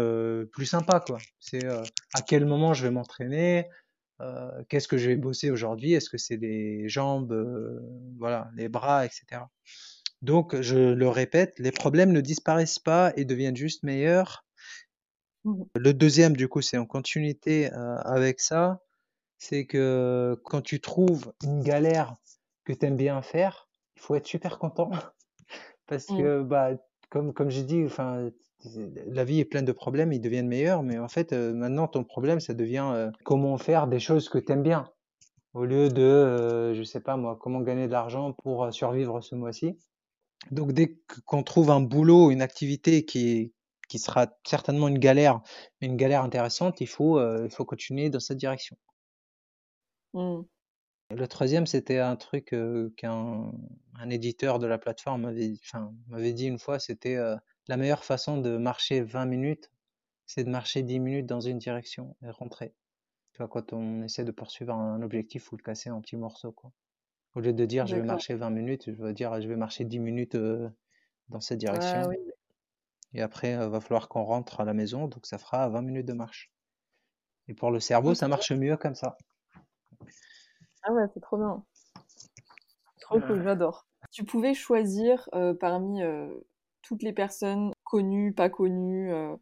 [0.50, 1.00] plus sympas.
[1.00, 1.18] quoi.
[1.40, 3.68] C'est à quel moment je vais m'entraîner,
[4.20, 5.92] euh, qu'est-ce que je vais bosser aujourd'hui?
[5.92, 7.80] Est-ce que c'est les jambes, euh,
[8.18, 9.42] voilà, les bras, etc.
[10.22, 14.44] Donc, je le répète, les problèmes ne disparaissent pas et deviennent juste meilleurs.
[15.44, 15.62] Mmh.
[15.76, 18.82] Le deuxième, du coup, c'est en continuité euh, avec ça.
[19.38, 22.16] C'est que quand tu trouves une galère
[22.64, 24.90] que tu aimes bien faire, il faut être super content.
[25.86, 26.18] Parce mmh.
[26.18, 26.70] que, bah,
[27.10, 28.30] comme, comme j'ai dit, enfin,
[28.64, 32.04] la vie est pleine de problèmes, ils deviennent meilleurs, mais en fait, euh, maintenant, ton
[32.04, 34.90] problème, ça devient euh, comment faire des choses que tu aimes bien,
[35.54, 39.34] au lieu de, euh, je sais pas moi, comment gagner de l'argent pour survivre ce
[39.34, 39.78] mois-ci.
[40.50, 43.52] Donc, dès qu'on trouve un boulot, une activité qui,
[43.88, 45.40] qui sera certainement une galère,
[45.80, 48.76] mais une galère intéressante, il faut, il faut continuer dans cette direction.
[50.14, 50.40] Mmh.
[51.10, 52.54] Le troisième, c'était un truc
[52.96, 53.52] qu'un
[54.00, 55.54] un éditeur de la plateforme m'avait
[56.08, 57.18] m'avait dit une fois, c'était
[57.68, 59.70] la meilleure façon de marcher 20 minutes,
[60.26, 62.74] c'est de marcher 10 minutes dans une direction et rentrer.
[63.32, 66.52] Tu vois, quand on essaie de poursuivre un objectif ou le casser en petits morceaux,
[66.52, 66.72] quoi.
[67.34, 69.84] Au lieu de dire je vais marcher 20 minutes, je veux dire je vais marcher
[69.84, 70.68] 10 minutes euh,
[71.28, 72.10] dans cette direction.
[73.14, 76.06] Et après, il va falloir qu'on rentre à la maison, donc ça fera 20 minutes
[76.06, 76.50] de marche.
[77.46, 79.16] Et pour le cerveau, ça marche mieux comme ça.
[80.82, 81.64] Ah ouais, c'est trop bien.
[83.00, 83.86] Trop cool, j'adore.
[84.10, 86.28] Tu pouvais choisir euh, parmi euh,
[86.82, 89.12] toutes les personnes connues, pas connues.
[89.12, 89.34] Euh,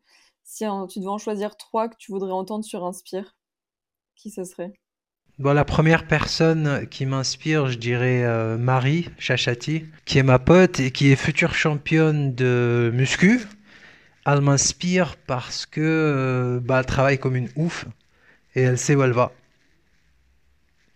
[0.45, 3.37] si tu devais en choisir trois que tu voudrais entendre sur Inspire,
[4.15, 4.73] qui ce serait?
[5.39, 10.81] Bon, la première personne qui m'inspire, je dirais euh, Marie Chachati, qui est ma pote
[10.81, 13.47] et qui est future championne de muscu.
[14.25, 17.85] Elle m'inspire parce que euh, bah, travaille comme une ouf
[18.55, 19.31] et elle sait où elle va.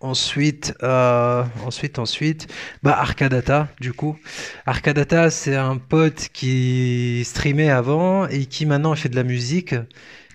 [0.03, 2.47] Ensuite, euh, ensuite, ensuite,
[2.83, 4.19] bah Arcadata, du coup.
[4.65, 9.75] Arcadata, c'est un pote qui streamait avant et qui maintenant fait de la musique,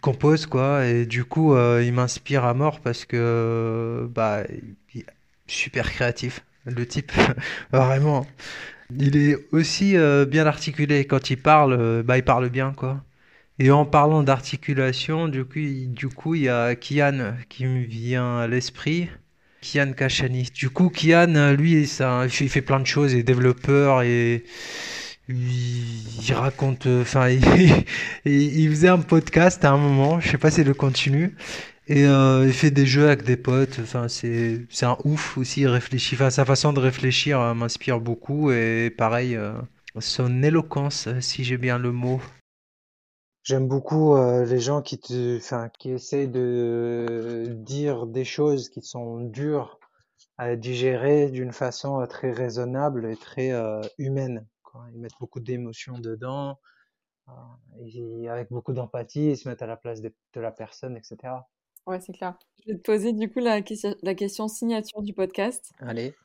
[0.01, 4.43] compose quoi, et du coup, euh, il m'inspire à mort parce que, bah,
[4.93, 5.05] est
[5.47, 7.11] super créatif, le type,
[7.71, 8.27] vraiment.
[8.99, 13.03] Il est aussi euh, bien articulé quand il parle, bah, il parle bien quoi.
[13.59, 18.39] Et en parlant d'articulation, du coup, du coup, il y a Kian qui me vient
[18.39, 19.09] à l'esprit
[19.65, 20.49] Kian Kachani.
[20.53, 24.43] Du coup, Kian, lui, ça, il fait plein de choses, il est développeur et
[25.27, 27.29] il, raconte, enfin,
[28.25, 31.35] il, faisait un podcast à un moment, je sais pas si le continue,
[31.87, 33.79] et euh, il fait des jeux avec des potes.
[33.81, 35.61] Enfin, c'est c'est un ouf aussi.
[35.61, 36.15] Il réfléchit.
[36.15, 39.53] Enfin, sa façon de réfléchir euh, m'inspire beaucoup et pareil, euh,
[39.99, 42.21] son éloquence, si j'ai bien le mot.
[43.45, 49.19] J'aime beaucoup les gens qui te, enfin, qui essayent de dire des choses qui sont
[49.21, 49.79] dures
[50.37, 53.51] à digérer d'une façon très raisonnable et très
[53.97, 54.45] humaine.
[54.91, 56.57] Ils mettent beaucoup d'émotions dedans,
[57.79, 61.47] et avec beaucoup d'empathie, ils se mettent à la place de, la personne, etc.
[61.87, 62.37] Ouais, c'est clair.
[62.65, 65.71] Je vais te poser du coup la, question, la question signature du podcast.
[65.79, 66.15] Allez.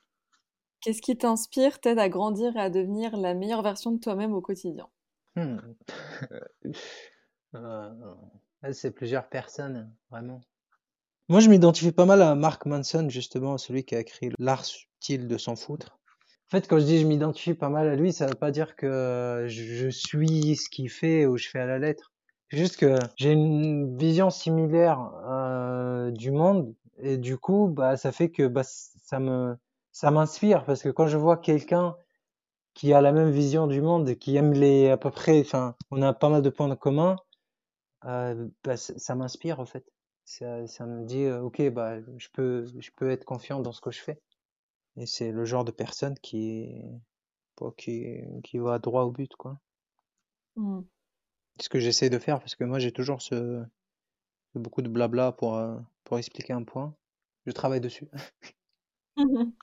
[0.81, 4.41] Qu'est-ce qui t'inspire, t'aide à grandir et à devenir la meilleure version de toi-même au
[4.41, 4.89] quotidien?
[5.37, 5.59] Hmm.
[7.55, 8.15] euh,
[8.73, 10.41] C'est plusieurs personnes, vraiment.
[11.29, 15.29] Moi, je m'identifie pas mal à Mark Manson, justement, celui qui a écrit L'art subtil
[15.29, 15.99] de s'en foutre.
[16.49, 18.75] En fait, quand je dis je m'identifie pas mal à lui, ça veut pas dire
[18.75, 22.13] que je suis ce qu'il fait ou je fais à la lettre.
[22.51, 28.11] C'est juste que j'ai une vision similaire euh, du monde et du coup, bah, ça
[28.11, 29.57] fait que bah, ça me
[29.93, 31.95] ça m'inspire parce que quand je vois quelqu'un
[32.75, 36.03] qui a la même vision du monde, qui aime les à peu près, enfin, on
[36.03, 37.17] a pas mal de points communs,
[38.05, 39.85] euh, bah, ça m'inspire en fait.
[40.25, 43.81] Ça, ça me dit, euh, ok, bah, je peux je peux être confiant dans ce
[43.81, 44.21] que je fais.
[44.97, 46.83] Et c'est le genre de personne qui,
[47.77, 49.59] qui, qui va droit au but, quoi.
[50.57, 50.81] Mmh.
[51.57, 53.65] C'est ce que j'essaie de faire parce que moi j'ai toujours ce,
[54.55, 56.95] beaucoup de blabla pour, euh, pour expliquer un point.
[57.47, 58.09] Je travaille dessus.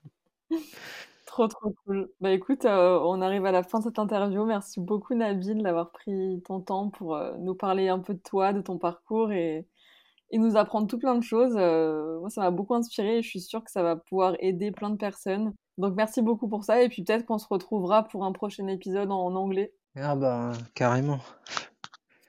[1.38, 2.10] trop trop cool.
[2.20, 4.44] Bah écoute, euh, on arrive à la fin de cette interview.
[4.46, 8.54] Merci beaucoup Nabil d'avoir pris ton temps pour euh, nous parler un peu de toi,
[8.54, 9.68] de ton parcours et,
[10.32, 11.54] et nous apprendre tout plein de choses.
[11.56, 14.72] Euh, moi, ça m'a beaucoup inspiré et je suis sûre que ça va pouvoir aider
[14.72, 15.54] plein de personnes.
[15.78, 16.82] Donc, merci beaucoup pour ça.
[16.82, 19.74] Et puis, peut-être qu'on se retrouvera pour un prochain épisode en, anglais.
[19.96, 21.20] Ah, bah, carrément.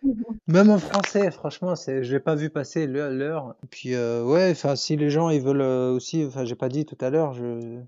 [0.47, 3.57] Même en français, franchement, c'est, je l'ai pas vu passer l'heure.
[3.71, 6.85] Puis, euh, ouais, enfin, si les gens ils veulent euh, aussi, enfin, j'ai pas dit
[6.85, 7.81] tout à l'heure, je,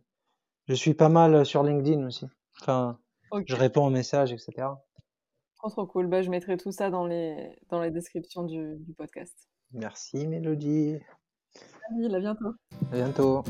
[0.71, 2.27] je suis pas mal sur LinkedIn aussi.
[2.61, 2.97] Enfin,
[3.45, 4.69] je réponds aux messages, etc.
[5.57, 6.07] Trop, trop cool.
[6.07, 9.35] Bah, je mettrai tout ça dans les, dans les descriptions du, du podcast.
[9.73, 11.01] Merci Mélodie.
[11.89, 12.55] Salut, à bientôt.
[12.93, 13.43] À bientôt.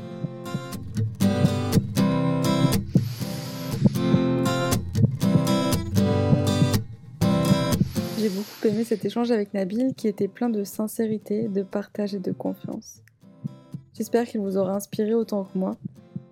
[8.19, 12.19] J'ai beaucoup aimé cet échange avec Nabil qui était plein de sincérité, de partage et
[12.19, 13.03] de confiance.
[13.93, 15.77] J'espère qu'il vous aura inspiré autant que moi.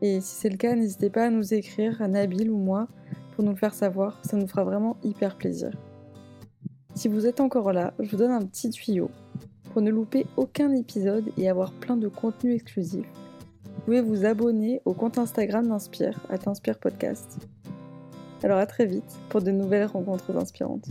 [0.03, 2.89] Et si c'est le cas, n'hésitez pas à nous écrire à Nabil ou moi
[3.35, 5.71] pour nous le faire savoir, ça nous fera vraiment hyper plaisir.
[6.95, 9.11] Si vous êtes encore là, je vous donne un petit tuyau.
[9.73, 13.07] Pour ne louper aucun épisode et avoir plein de contenu exclusif,
[13.65, 17.39] vous pouvez vous abonner au compte Instagram d'Inspire, à Inspire Podcast.
[18.43, 20.89] Alors à très vite pour de nouvelles rencontres inspirantes.